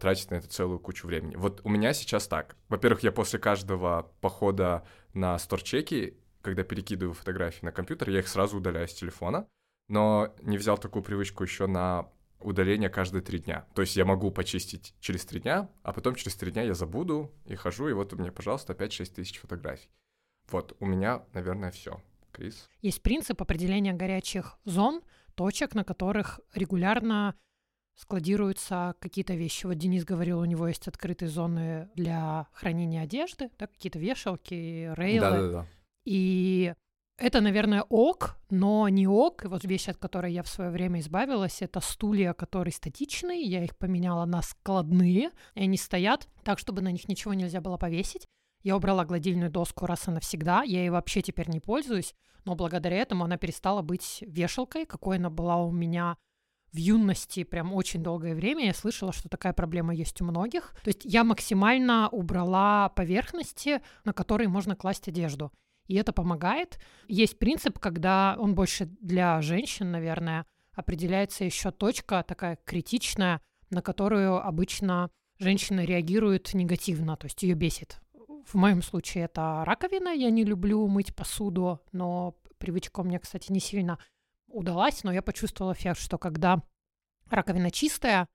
тратить 0.00 0.30
на 0.30 0.36
это 0.36 0.48
целую 0.48 0.80
кучу 0.80 1.06
времени. 1.06 1.36
Вот 1.36 1.60
у 1.64 1.68
меня 1.68 1.92
сейчас 1.92 2.26
так. 2.26 2.56
Во-первых, 2.68 3.02
я 3.02 3.12
после 3.12 3.38
каждого 3.38 4.12
похода 4.20 4.86
на 5.14 5.38
сторчеки, 5.38 6.16
когда 6.42 6.62
перекидываю 6.62 7.14
фотографии 7.14 7.64
на 7.64 7.72
компьютер, 7.72 8.10
я 8.10 8.20
их 8.20 8.28
сразу 8.28 8.58
удаляю 8.58 8.88
с 8.88 8.94
телефона, 8.94 9.46
но 9.88 10.34
не 10.42 10.58
взял 10.58 10.78
такую 10.78 11.02
привычку 11.02 11.44
еще 11.44 11.66
на 11.66 12.10
удаление 12.40 12.88
каждые 12.88 13.22
три 13.22 13.38
дня. 13.38 13.66
То 13.74 13.82
есть 13.82 13.96
я 13.96 14.04
могу 14.04 14.30
почистить 14.30 14.94
через 15.00 15.24
три 15.24 15.40
дня, 15.40 15.70
а 15.82 15.92
потом 15.92 16.14
через 16.14 16.36
три 16.36 16.50
дня 16.50 16.62
я 16.62 16.74
забуду 16.74 17.32
и 17.44 17.54
хожу, 17.54 17.88
и 17.88 17.92
вот 17.92 18.12
у 18.12 18.16
меня, 18.16 18.32
пожалуйста, 18.32 18.72
опять 18.72 18.92
6 18.92 19.14
тысяч 19.14 19.38
фотографий. 19.38 19.90
Вот, 20.50 20.76
у 20.80 20.86
меня, 20.86 21.24
наверное, 21.32 21.70
все. 21.70 22.00
Крис? 22.32 22.68
Есть 22.80 23.02
принцип 23.02 23.42
определения 23.42 23.92
горячих 23.92 24.58
зон, 24.64 25.02
точек, 25.34 25.74
на 25.74 25.84
которых 25.84 26.40
регулярно 26.54 27.34
складируются 27.98 28.94
какие-то 29.00 29.34
вещи. 29.34 29.66
Вот 29.66 29.74
Денис 29.74 30.04
говорил, 30.04 30.38
у 30.38 30.44
него 30.44 30.68
есть 30.68 30.86
открытые 30.86 31.28
зоны 31.28 31.90
для 31.94 32.46
хранения 32.52 33.02
одежды, 33.02 33.50
да, 33.58 33.66
какие-то 33.66 33.98
вешалки, 33.98 34.92
рейлы. 34.94 35.30
Да-да-да. 35.30 35.66
И 36.04 36.74
это, 37.18 37.40
наверное, 37.40 37.82
ок, 37.88 38.38
но 38.48 38.88
не 38.88 39.08
ок. 39.08 39.44
И 39.44 39.48
вот 39.48 39.64
вещь, 39.64 39.88
от 39.88 39.96
которой 39.96 40.32
я 40.32 40.44
в 40.44 40.48
свое 40.48 40.70
время 40.70 41.00
избавилась, 41.00 41.60
это 41.60 41.80
стулья, 41.80 42.32
которые 42.32 42.72
статичные. 42.72 43.42
Я 43.42 43.64
их 43.64 43.76
поменяла 43.76 44.24
на 44.24 44.40
складные, 44.42 45.32
и 45.54 45.62
они 45.62 45.76
стоят 45.76 46.28
так, 46.44 46.60
чтобы 46.60 46.80
на 46.80 46.92
них 46.92 47.08
ничего 47.08 47.34
нельзя 47.34 47.60
было 47.60 47.76
повесить. 47.76 48.26
Я 48.62 48.76
убрала 48.76 49.04
гладильную 49.04 49.50
доску 49.50 49.86
раз 49.86 50.06
и 50.06 50.12
навсегда, 50.12 50.62
я 50.62 50.80
ей 50.80 50.90
вообще 50.90 51.22
теперь 51.22 51.48
не 51.48 51.60
пользуюсь, 51.60 52.14
но 52.44 52.54
благодаря 52.54 52.96
этому 52.96 53.24
она 53.24 53.36
перестала 53.36 53.82
быть 53.82 54.22
вешалкой, 54.26 54.84
какой 54.86 55.16
она 55.16 55.30
была 55.30 55.56
у 55.56 55.70
меня 55.70 56.16
в 56.72 56.76
юности 56.76 57.44
прям 57.44 57.72
очень 57.72 58.02
долгое 58.02 58.34
время. 58.34 58.66
Я 58.66 58.74
слышала, 58.74 59.12
что 59.12 59.28
такая 59.28 59.52
проблема 59.52 59.94
есть 59.94 60.20
у 60.20 60.24
многих. 60.24 60.74
То 60.84 60.88
есть 60.88 61.04
я 61.04 61.24
максимально 61.24 62.08
убрала 62.10 62.90
поверхности, 62.90 63.80
на 64.04 64.12
которые 64.12 64.48
можно 64.48 64.76
класть 64.76 65.08
одежду. 65.08 65.50
И 65.86 65.94
это 65.94 66.12
помогает. 66.12 66.78
Есть 67.08 67.38
принцип, 67.38 67.78
когда 67.78 68.36
он 68.38 68.54
больше 68.54 68.86
для 69.00 69.40
женщин, 69.40 69.90
наверное, 69.90 70.44
определяется 70.74 71.44
еще 71.44 71.70
точка 71.70 72.22
такая 72.22 72.58
критичная, 72.64 73.40
на 73.70 73.80
которую 73.80 74.36
обычно 74.46 75.10
женщина 75.38 75.84
реагирует 75.84 76.52
негативно, 76.52 77.16
то 77.16 77.26
есть 77.26 77.42
ее 77.42 77.54
бесит. 77.54 78.00
В 78.46 78.54
моем 78.54 78.82
случае 78.82 79.24
это 79.24 79.62
раковина. 79.66 80.08
Я 80.08 80.30
не 80.30 80.44
люблю 80.44 80.86
мыть 80.86 81.14
посуду, 81.14 81.80
но 81.92 82.36
привычка 82.58 83.00
у 83.00 83.04
меня, 83.04 83.18
кстати, 83.18 83.50
не 83.52 83.60
сильно 83.60 83.98
удалась, 84.48 85.04
но 85.04 85.12
я 85.12 85.22
почувствовала 85.22 85.72
эффект, 85.72 86.00
что 86.00 86.18
когда 86.18 86.62
раковина 87.30 87.70
чистая, 87.70 88.28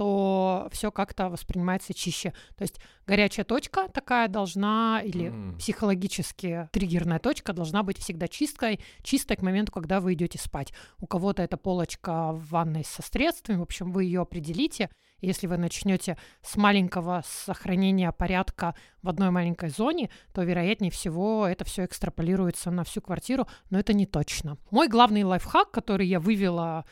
то 0.00 0.68
все 0.72 0.90
как-то 0.90 1.28
воспринимается 1.28 1.92
чище. 1.92 2.32
То 2.56 2.62
есть 2.62 2.80
горячая 3.06 3.44
точка 3.44 3.86
такая 3.92 4.28
должна, 4.28 5.02
или 5.04 5.26
mm. 5.26 5.58
психологически 5.58 6.70
триггерная 6.72 7.18
точка 7.18 7.52
должна 7.52 7.82
быть 7.82 7.98
всегда 7.98 8.26
чистой, 8.26 8.80
чистой 9.02 9.36
к 9.36 9.42
моменту, 9.42 9.72
когда 9.72 10.00
вы 10.00 10.14
идете 10.14 10.38
спать. 10.38 10.72
У 11.00 11.06
кого-то 11.06 11.42
это 11.42 11.58
полочка 11.58 12.32
в 12.32 12.48
ванной 12.48 12.82
со 12.82 13.02
средствами, 13.02 13.58
в 13.58 13.62
общем, 13.62 13.92
вы 13.92 14.04
ее 14.04 14.22
определите. 14.22 14.88
Если 15.20 15.46
вы 15.46 15.56
начнете 15.56 16.16
с 16.42 16.56
маленького 16.56 17.22
сохранения 17.26 18.10
порядка 18.12 18.74
в 19.02 19.08
одной 19.08 19.30
маленькой 19.30 19.70
зоне, 19.70 20.10
то, 20.32 20.42
вероятнее 20.42 20.90
всего, 20.90 21.46
это 21.46 21.64
все 21.64 21.84
экстраполируется 21.84 22.70
на 22.70 22.84
всю 22.84 23.00
квартиру, 23.00 23.46
но 23.70 23.78
это 23.78 23.92
не 23.92 24.06
точно. 24.06 24.56
Мой 24.70 24.88
главный 24.88 25.24
лайфхак, 25.24 25.70
который 25.70 26.06
я 26.06 26.20
вывела 26.20 26.84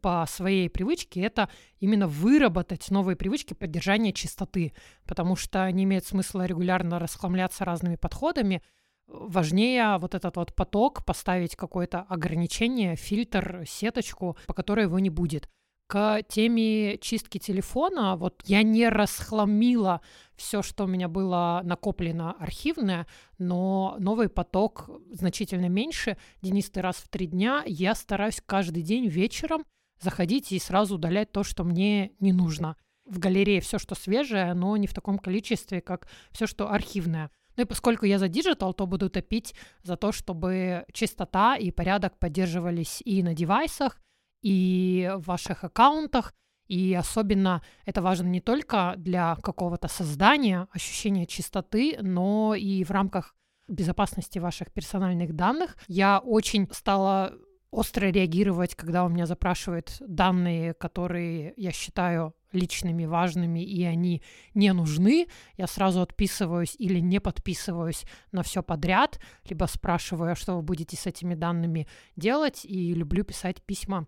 по 0.00 0.26
своей 0.28 0.68
привычке, 0.68 1.22
это 1.22 1.48
именно 1.78 2.08
выработать 2.08 2.90
новые 2.90 3.16
привычки 3.16 3.54
поддержания 3.54 4.12
чистоты, 4.12 4.72
потому 5.06 5.36
что 5.36 5.70
не 5.70 5.84
имеет 5.84 6.04
смысла 6.04 6.46
регулярно 6.46 6.98
расхламляться 6.98 7.64
разными 7.64 7.96
подходами. 7.96 8.62
Важнее 9.06 9.96
вот 9.98 10.14
этот 10.14 10.36
вот 10.36 10.54
поток, 10.54 11.04
поставить 11.04 11.56
какое-то 11.56 12.00
ограничение, 12.00 12.96
фильтр, 12.96 13.64
сеточку, 13.66 14.36
по 14.46 14.52
которой 14.52 14.84
его 14.84 14.98
не 14.98 15.10
будет. 15.10 15.48
К 15.88 16.22
теме 16.28 16.98
чистки 16.98 17.38
телефона, 17.38 18.16
вот 18.16 18.42
я 18.44 18.62
не 18.62 18.90
расхламила 18.90 20.02
все, 20.36 20.62
что 20.62 20.84
у 20.84 20.86
меня 20.86 21.08
было 21.08 21.62
накоплено 21.64 22.32
архивное, 22.32 23.06
но 23.38 23.96
новый 23.98 24.28
поток 24.28 24.90
значительно 25.10 25.70
меньше. 25.70 26.18
Денис, 26.42 26.68
ты 26.68 26.82
раз 26.82 26.96
в 26.96 27.08
три 27.08 27.26
дня. 27.26 27.62
Я 27.64 27.94
стараюсь 27.94 28.42
каждый 28.44 28.82
день 28.82 29.06
вечером 29.06 29.64
заходить 29.98 30.52
и 30.52 30.58
сразу 30.58 30.96
удалять 30.96 31.32
то, 31.32 31.42
что 31.42 31.64
мне 31.64 32.12
не 32.20 32.34
нужно. 32.34 32.76
В 33.06 33.18
галерее 33.18 33.62
все, 33.62 33.78
что 33.78 33.94
свежее, 33.94 34.52
но 34.52 34.76
не 34.76 34.88
в 34.88 34.92
таком 34.92 35.18
количестве, 35.18 35.80
как 35.80 36.06
все, 36.32 36.46
что 36.46 36.70
архивное. 36.70 37.30
Ну 37.56 37.62
и 37.62 37.66
поскольку 37.66 38.04
я 38.04 38.18
за 38.18 38.28
digital, 38.28 38.74
то 38.74 38.86
буду 38.86 39.08
топить 39.08 39.54
за 39.82 39.96
то, 39.96 40.12
чтобы 40.12 40.84
чистота 40.92 41.56
и 41.56 41.70
порядок 41.70 42.18
поддерживались 42.18 43.00
и 43.06 43.22
на 43.22 43.32
девайсах, 43.32 43.98
и 44.42 45.10
в 45.16 45.26
ваших 45.26 45.64
аккаунтах, 45.64 46.34
и 46.66 46.94
особенно 46.94 47.62
это 47.86 48.02
важно 48.02 48.26
не 48.26 48.40
только 48.40 48.94
для 48.98 49.36
какого-то 49.36 49.88
создания, 49.88 50.68
ощущения 50.70 51.26
чистоты, 51.26 51.98
но 52.02 52.54
и 52.54 52.84
в 52.84 52.90
рамках 52.90 53.34
безопасности 53.68 54.38
ваших 54.38 54.72
персональных 54.72 55.34
данных. 55.34 55.76
Я 55.88 56.18
очень 56.18 56.68
стала 56.72 57.34
остро 57.70 58.06
реагировать, 58.06 58.74
когда 58.74 59.04
у 59.04 59.08
меня 59.08 59.26
запрашивают 59.26 59.96
данные, 60.00 60.74
которые 60.74 61.52
я 61.56 61.70
считаю 61.72 62.34
личными, 62.52 63.04
важными, 63.04 63.62
и 63.62 63.84
они 63.84 64.22
не 64.54 64.72
нужны, 64.72 65.26
я 65.58 65.66
сразу 65.66 66.00
отписываюсь 66.00 66.74
или 66.78 66.98
не 66.98 67.20
подписываюсь 67.20 68.04
на 68.32 68.42
все 68.42 68.62
подряд, 68.62 69.20
либо 69.48 69.66
спрашиваю, 69.66 70.32
а 70.32 70.34
что 70.34 70.56
вы 70.56 70.62
будете 70.62 70.96
с 70.96 71.06
этими 71.06 71.34
данными 71.34 71.86
делать, 72.16 72.64
и 72.64 72.94
люблю 72.94 73.22
писать 73.22 73.62
письма 73.62 74.06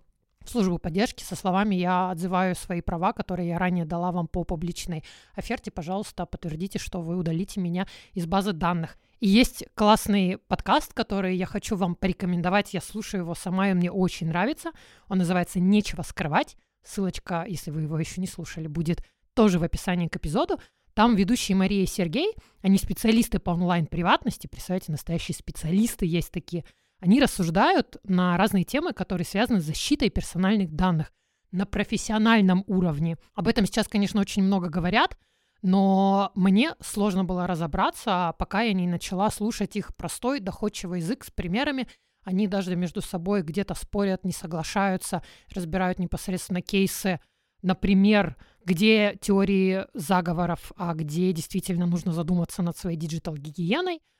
службу 0.51 0.79
поддержки 0.79 1.23
со 1.23 1.37
словами 1.37 1.75
«Я 1.77 2.11
отзываю 2.11 2.55
свои 2.55 2.81
права, 2.81 3.13
которые 3.13 3.49
я 3.49 3.59
ранее 3.59 3.85
дала 3.85 4.13
вам 4.13 4.27
по 4.27 4.45
публичной 4.45 5.05
оферте. 5.35 5.71
Пожалуйста, 5.71 6.27
подтвердите, 6.27 6.79
что 6.79 7.01
вы 7.01 7.17
удалите 7.17 7.61
меня 7.61 7.87
из 8.13 8.27
базы 8.27 8.53
данных». 8.53 8.99
И 9.21 9.29
есть 9.29 9.65
классный 9.75 10.39
подкаст, 10.39 10.95
который 10.95 11.37
я 11.37 11.47
хочу 11.47 11.77
вам 11.77 11.95
порекомендовать. 11.95 12.75
Я 12.75 12.81
слушаю 12.81 13.23
его 13.23 13.35
сама, 13.35 13.71
и 13.71 13.75
мне 13.75 13.91
очень 13.91 14.29
нравится. 14.29 14.71
Он 15.09 15.19
называется 15.19 15.61
«Нечего 15.61 16.03
скрывать». 16.03 16.57
Ссылочка, 16.83 17.45
если 17.47 17.71
вы 17.71 17.83
его 17.83 17.99
еще 17.99 18.21
не 18.21 18.27
слушали, 18.27 18.67
будет 18.67 19.05
тоже 19.35 19.59
в 19.59 19.63
описании 19.63 20.09
к 20.09 20.17
эпизоду. 20.17 20.59
Там 20.95 21.15
ведущие 21.15 21.57
Мария 21.57 21.85
и 21.85 21.87
Сергей, 21.87 22.35
они 22.63 22.79
специалисты 22.79 23.39
по 23.39 23.51
онлайн-приватности. 23.51 24.49
Представляете, 24.49 24.93
настоящие 24.93 25.35
специалисты 25.35 26.07
есть 26.07 26.33
такие– 26.33 26.65
они 27.01 27.21
рассуждают 27.21 27.97
на 28.05 28.37
разные 28.37 28.65
темы, 28.65 28.93
которые 28.93 29.25
связаны 29.25 29.61
с 29.61 29.65
защитой 29.65 30.11
персональных 30.11 30.71
данных 30.71 31.13
на 31.51 31.67
профессиональном 31.67 32.63
уровне. 32.67 33.17
Об 33.35 33.49
этом 33.49 33.67
сейчас, 33.67 33.89
конечно, 33.89 34.21
очень 34.21 34.43
много 34.43 34.69
говорят, 34.69 35.17
но 35.63 36.31
мне 36.35 36.75
сложно 36.81 37.25
было 37.25 37.47
разобраться, 37.47 38.35
пока 38.39 38.63
я 38.63 38.73
не 38.75 38.87
начала 38.87 39.31
слушать 39.31 39.77
их 39.77 39.97
простой, 39.97 40.41
доходчивый 40.41 41.01
язык 41.01 41.25
с 41.25 41.31
примерами. 41.31 41.89
Они 42.23 42.47
даже 42.47 42.77
между 42.77 43.01
собой 43.01 43.43
где-то 43.43 43.75
спорят, 43.75 44.25
не 44.25 44.33
соглашаются, 44.33 45.23
разбирают 45.55 45.99
непосредственно 45.99 46.61
кейсы, 46.61 47.19
например, 47.63 48.37
где 48.65 49.17
теории 49.21 49.87
заговоров, 49.95 50.73
а 50.77 50.95
где 50.95 51.33
действительно 51.33 51.87
нужно 51.87 52.13
задуматься 52.13 52.63
над 52.63 52.77
своей 52.77 52.99
диджитал-гигиеной– 52.99 54.01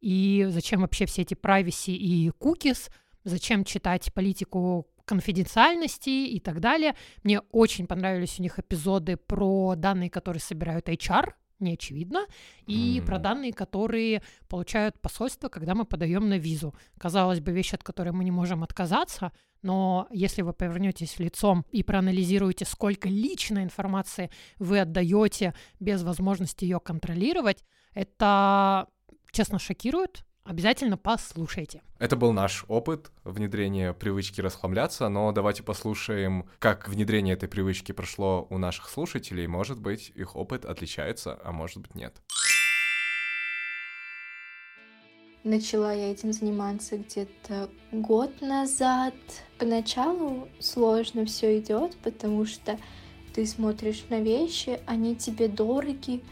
и 0.00 0.46
зачем 0.48 0.80
вообще 0.80 1.06
все 1.06 1.22
эти 1.22 1.34
privacy 1.34 1.92
и 1.92 2.30
cookies, 2.30 2.90
зачем 3.24 3.64
читать 3.64 4.12
политику 4.12 4.86
конфиденциальности 5.04 6.10
и 6.10 6.38
так 6.38 6.60
далее. 6.60 6.94
Мне 7.24 7.40
очень 7.50 7.86
понравились 7.86 8.38
у 8.38 8.42
них 8.42 8.58
эпизоды 8.58 9.16
про 9.16 9.74
данные, 9.76 10.08
которые 10.08 10.40
собирают 10.40 10.88
HR, 10.88 11.32
не 11.58 11.74
очевидно, 11.74 12.26
и 12.66 12.98
mm. 12.98 13.06
про 13.06 13.18
данные, 13.18 13.52
которые 13.52 14.22
получают 14.48 15.00
посольство, 15.00 15.48
когда 15.48 15.74
мы 15.74 15.84
подаем 15.84 16.28
на 16.28 16.38
визу. 16.38 16.74
Казалось 16.98 17.40
бы, 17.40 17.52
вещь, 17.52 17.74
от 17.74 17.82
которой 17.82 18.12
мы 18.12 18.24
не 18.24 18.30
можем 18.30 18.62
отказаться, 18.62 19.32
но 19.62 20.06
если 20.10 20.42
вы 20.42 20.52
повернетесь 20.52 21.18
лицом 21.18 21.66
и 21.70 21.82
проанализируете, 21.82 22.64
сколько 22.64 23.08
личной 23.08 23.64
информации 23.64 24.30
вы 24.58 24.80
отдаете 24.80 25.54
без 25.80 26.02
возможности 26.02 26.64
ее 26.64 26.80
контролировать, 26.80 27.64
это 27.94 28.86
честно 29.32 29.58
шокирует, 29.58 30.24
обязательно 30.44 30.96
послушайте. 30.96 31.82
Это 31.98 32.16
был 32.16 32.32
наш 32.32 32.64
опыт 32.68 33.10
внедрения 33.24 33.92
привычки 33.92 34.40
расхламляться, 34.40 35.08
но 35.08 35.32
давайте 35.32 35.62
послушаем, 35.62 36.48
как 36.58 36.88
внедрение 36.88 37.34
этой 37.34 37.48
привычки 37.48 37.92
прошло 37.92 38.46
у 38.50 38.58
наших 38.58 38.88
слушателей. 38.88 39.46
Может 39.46 39.80
быть, 39.80 40.10
их 40.14 40.36
опыт 40.36 40.64
отличается, 40.64 41.38
а 41.44 41.52
может 41.52 41.78
быть, 41.78 41.94
нет. 41.94 42.20
Начала 45.42 45.94
я 45.94 46.12
этим 46.12 46.34
заниматься 46.34 46.98
где-то 46.98 47.70
год 47.92 48.42
назад. 48.42 49.14
Поначалу 49.58 50.48
сложно 50.58 51.24
все 51.24 51.58
идет, 51.58 51.96
потому 52.02 52.44
что 52.44 52.78
ты 53.32 53.46
смотришь 53.46 54.04
на 54.10 54.20
вещи, 54.20 54.80
они 54.86 55.16
тебе 55.16 55.48
дороги, 55.48 56.22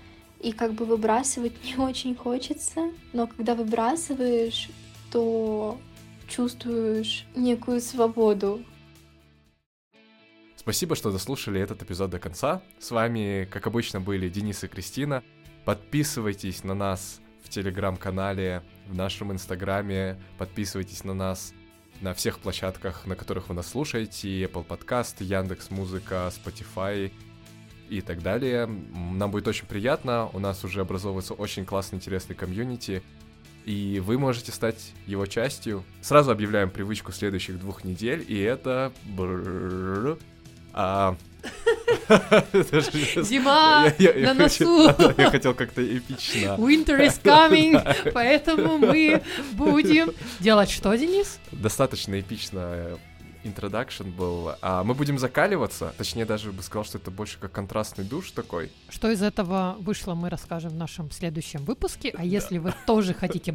и 0.41 0.53
как 0.53 0.73
бы 0.73 0.85
выбрасывать 0.85 1.53
не 1.65 1.77
очень 1.77 2.15
хочется, 2.15 2.91
но 3.13 3.27
когда 3.27 3.55
выбрасываешь, 3.55 4.69
то 5.11 5.79
чувствуешь 6.27 7.27
некую 7.35 7.81
свободу. 7.81 8.63
Спасибо, 10.57 10.97
что 10.97 11.11
дослушали 11.11 11.61
этот 11.61 11.83
эпизод 11.83 12.11
до 12.11 12.19
конца. 12.19 12.63
С 12.79 12.91
вами, 12.91 13.49
как 13.51 13.67
обычно, 13.67 14.01
были 14.01 14.29
Денис 14.29 14.63
и 14.65 14.69
Кристина. 14.69 15.23
Подписывайтесь 15.65 16.63
на 16.63 16.75
нас 16.75 17.21
в 17.43 17.49
телеграм-канале, 17.49 18.63
в 18.87 18.95
нашем 18.95 19.33
инстаграме, 19.33 20.19
подписывайтесь 20.37 21.05
на 21.05 21.15
нас 21.15 21.55
на 22.01 22.15
всех 22.15 22.39
площадках, 22.39 23.07
на 23.07 23.17
которых 23.17 23.49
вы 23.49 23.55
нас 23.55 23.69
слушаете, 23.69 24.45
Apple 24.45 24.67
Podcast, 24.67 25.17
Яндекс 25.21 25.71
Музыка, 25.71 26.31
Spotify, 26.31 27.13
и 27.89 28.01
так 28.01 28.23
далее. 28.23 28.67
Нам 28.67 29.31
будет 29.31 29.49
очень 29.49 29.67
приятно, 29.67 30.29
у 30.33 30.39
нас 30.39 30.65
уже 30.65 30.81
образовывается 30.81 31.35
очень 31.35 31.65
классный, 31.65 31.97
интересный 31.97 32.35
комьюнити, 32.35 33.03
и 33.65 34.01
вы 34.05 34.19
можете 34.19 34.53
стать 34.53 34.93
его 35.07 35.27
частью. 35.27 35.85
Сразу 36.01 36.31
объявляем 36.31 36.71
привычку 36.71 37.13
следующих 37.13 37.59
двух 37.59 37.85
недель, 37.85 38.25
и 38.27 38.39
это... 38.39 38.93
А... 40.73 41.17
Зима 42.09 43.93
на 43.99 44.35
носу. 44.35 44.89
Я 45.17 45.31
хотел 45.31 45.55
как-то 45.55 45.83
эпично. 45.83 46.57
Winter 46.59 46.99
is 46.99 47.21
coming, 47.23 48.13
поэтому 48.13 48.79
мы 48.79 49.23
будем 49.53 50.13
делать 50.41 50.71
что, 50.71 50.95
Денис? 50.95 51.39
Достаточно 51.53 52.19
эпично 52.21 52.99
интродакшн 53.49 54.11
был. 54.11 54.53
А 54.63 54.85
мы 54.85 54.95
будем 54.95 55.19
закаливаться. 55.19 55.93
Точнее, 55.99 56.25
даже 56.25 56.53
бы 56.53 56.63
сказал, 56.63 56.85
что 56.85 56.99
это 56.99 57.11
больше 57.11 57.39
как 57.39 57.53
контрастный 57.53 58.05
душ 58.05 58.31
такой. 58.31 58.71
Что 58.89 59.11
из 59.11 59.23
этого 59.23 59.77
вышло, 59.81 60.15
мы 60.15 60.31
расскажем 60.31 60.71
в 60.71 60.77
нашем 60.77 61.11
следующем 61.11 61.65
выпуске. 61.65 62.15
А 62.17 62.25
если 62.25 62.59
вы 62.59 62.73
тоже 62.87 63.15
хотите 63.15 63.53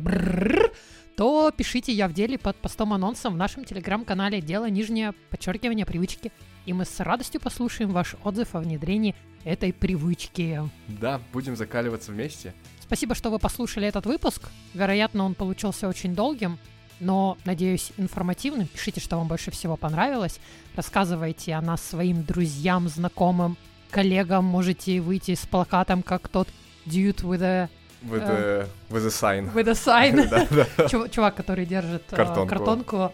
то 1.15 1.51
пишите 1.55 1.93
«Я 1.93 2.07
в 2.07 2.13
деле» 2.13 2.39
под 2.39 2.55
постом-анонсом 2.57 3.33
в 3.33 3.37
нашем 3.37 3.65
телеграм-канале 3.65 4.41
«Дело 4.41 4.67
нижнее 4.67 5.13
подчеркивание 5.29 5.85
привычки». 5.85 6.31
И 6.65 6.73
мы 6.73 6.85
с 6.85 6.99
радостью 6.99 7.39
послушаем 7.39 7.91
ваш 7.91 8.15
отзыв 8.23 8.55
о 8.55 8.59
внедрении 8.59 9.15
этой 9.43 9.73
привычки. 9.73 10.61
Да, 10.87 11.21
будем 11.31 11.55
закаливаться 11.55 12.11
вместе. 12.11 12.53
Спасибо, 12.81 13.15
что 13.15 13.29
вы 13.29 13.37
послушали 13.37 13.87
этот 13.87 14.05
выпуск. 14.05 14.49
Вероятно, 14.73 15.25
он 15.25 15.35
получился 15.35 15.87
очень 15.87 16.15
долгим, 16.15 16.57
но, 17.03 17.37
надеюсь, 17.45 17.91
информативным. 17.97 18.67
Пишите, 18.67 18.99
что 19.01 19.17
вам 19.17 19.27
больше 19.27 19.51
всего 19.51 19.75
понравилось. 19.77 20.39
Рассказывайте 20.75 21.53
о 21.53 21.61
нас 21.61 21.81
своим 21.81 22.23
друзьям, 22.23 22.87
знакомым, 22.87 23.57
коллегам. 23.91 24.45
Можете 24.45 24.99
выйти 25.01 25.35
с 25.35 25.45
плакатом, 25.45 26.01
как 26.03 26.27
тот 26.29 26.47
dude 26.85 27.21
with 27.23 27.41
a, 27.43 27.69
With, 28.03 28.21
Э. 28.27 28.67
a, 28.89 28.93
with 28.93 29.05
a 29.05 29.09
sign. 29.09 29.53
with 29.53 29.69
a 29.69 29.73
sign. 29.73 30.27
Да, 30.29 30.47
да. 30.77 30.85
Чув- 30.87 31.09
Чувак, 31.09 31.35
который 31.35 31.65
держит 31.65 32.03
э, 32.11 32.15
Картонку. 32.15 32.49
картонку. 32.49 33.11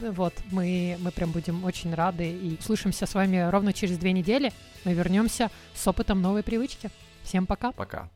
Вот, 0.00 0.32
мы, 0.52 0.96
мы 1.00 1.10
прям 1.10 1.32
будем 1.32 1.64
очень 1.64 1.92
рады 1.92 2.30
и 2.30 2.56
услышимся 2.60 3.04
с 3.06 3.14
вами 3.14 3.50
ровно 3.50 3.72
через 3.72 3.98
две 3.98 4.12
недели. 4.12 4.52
Мы 4.84 4.92
вернемся 4.94 5.50
с 5.74 5.84
опытом 5.88 6.22
новой 6.22 6.44
привычки. 6.44 6.88
Всем 7.24 7.46
пока. 7.46 7.72
Пока. 7.72 8.08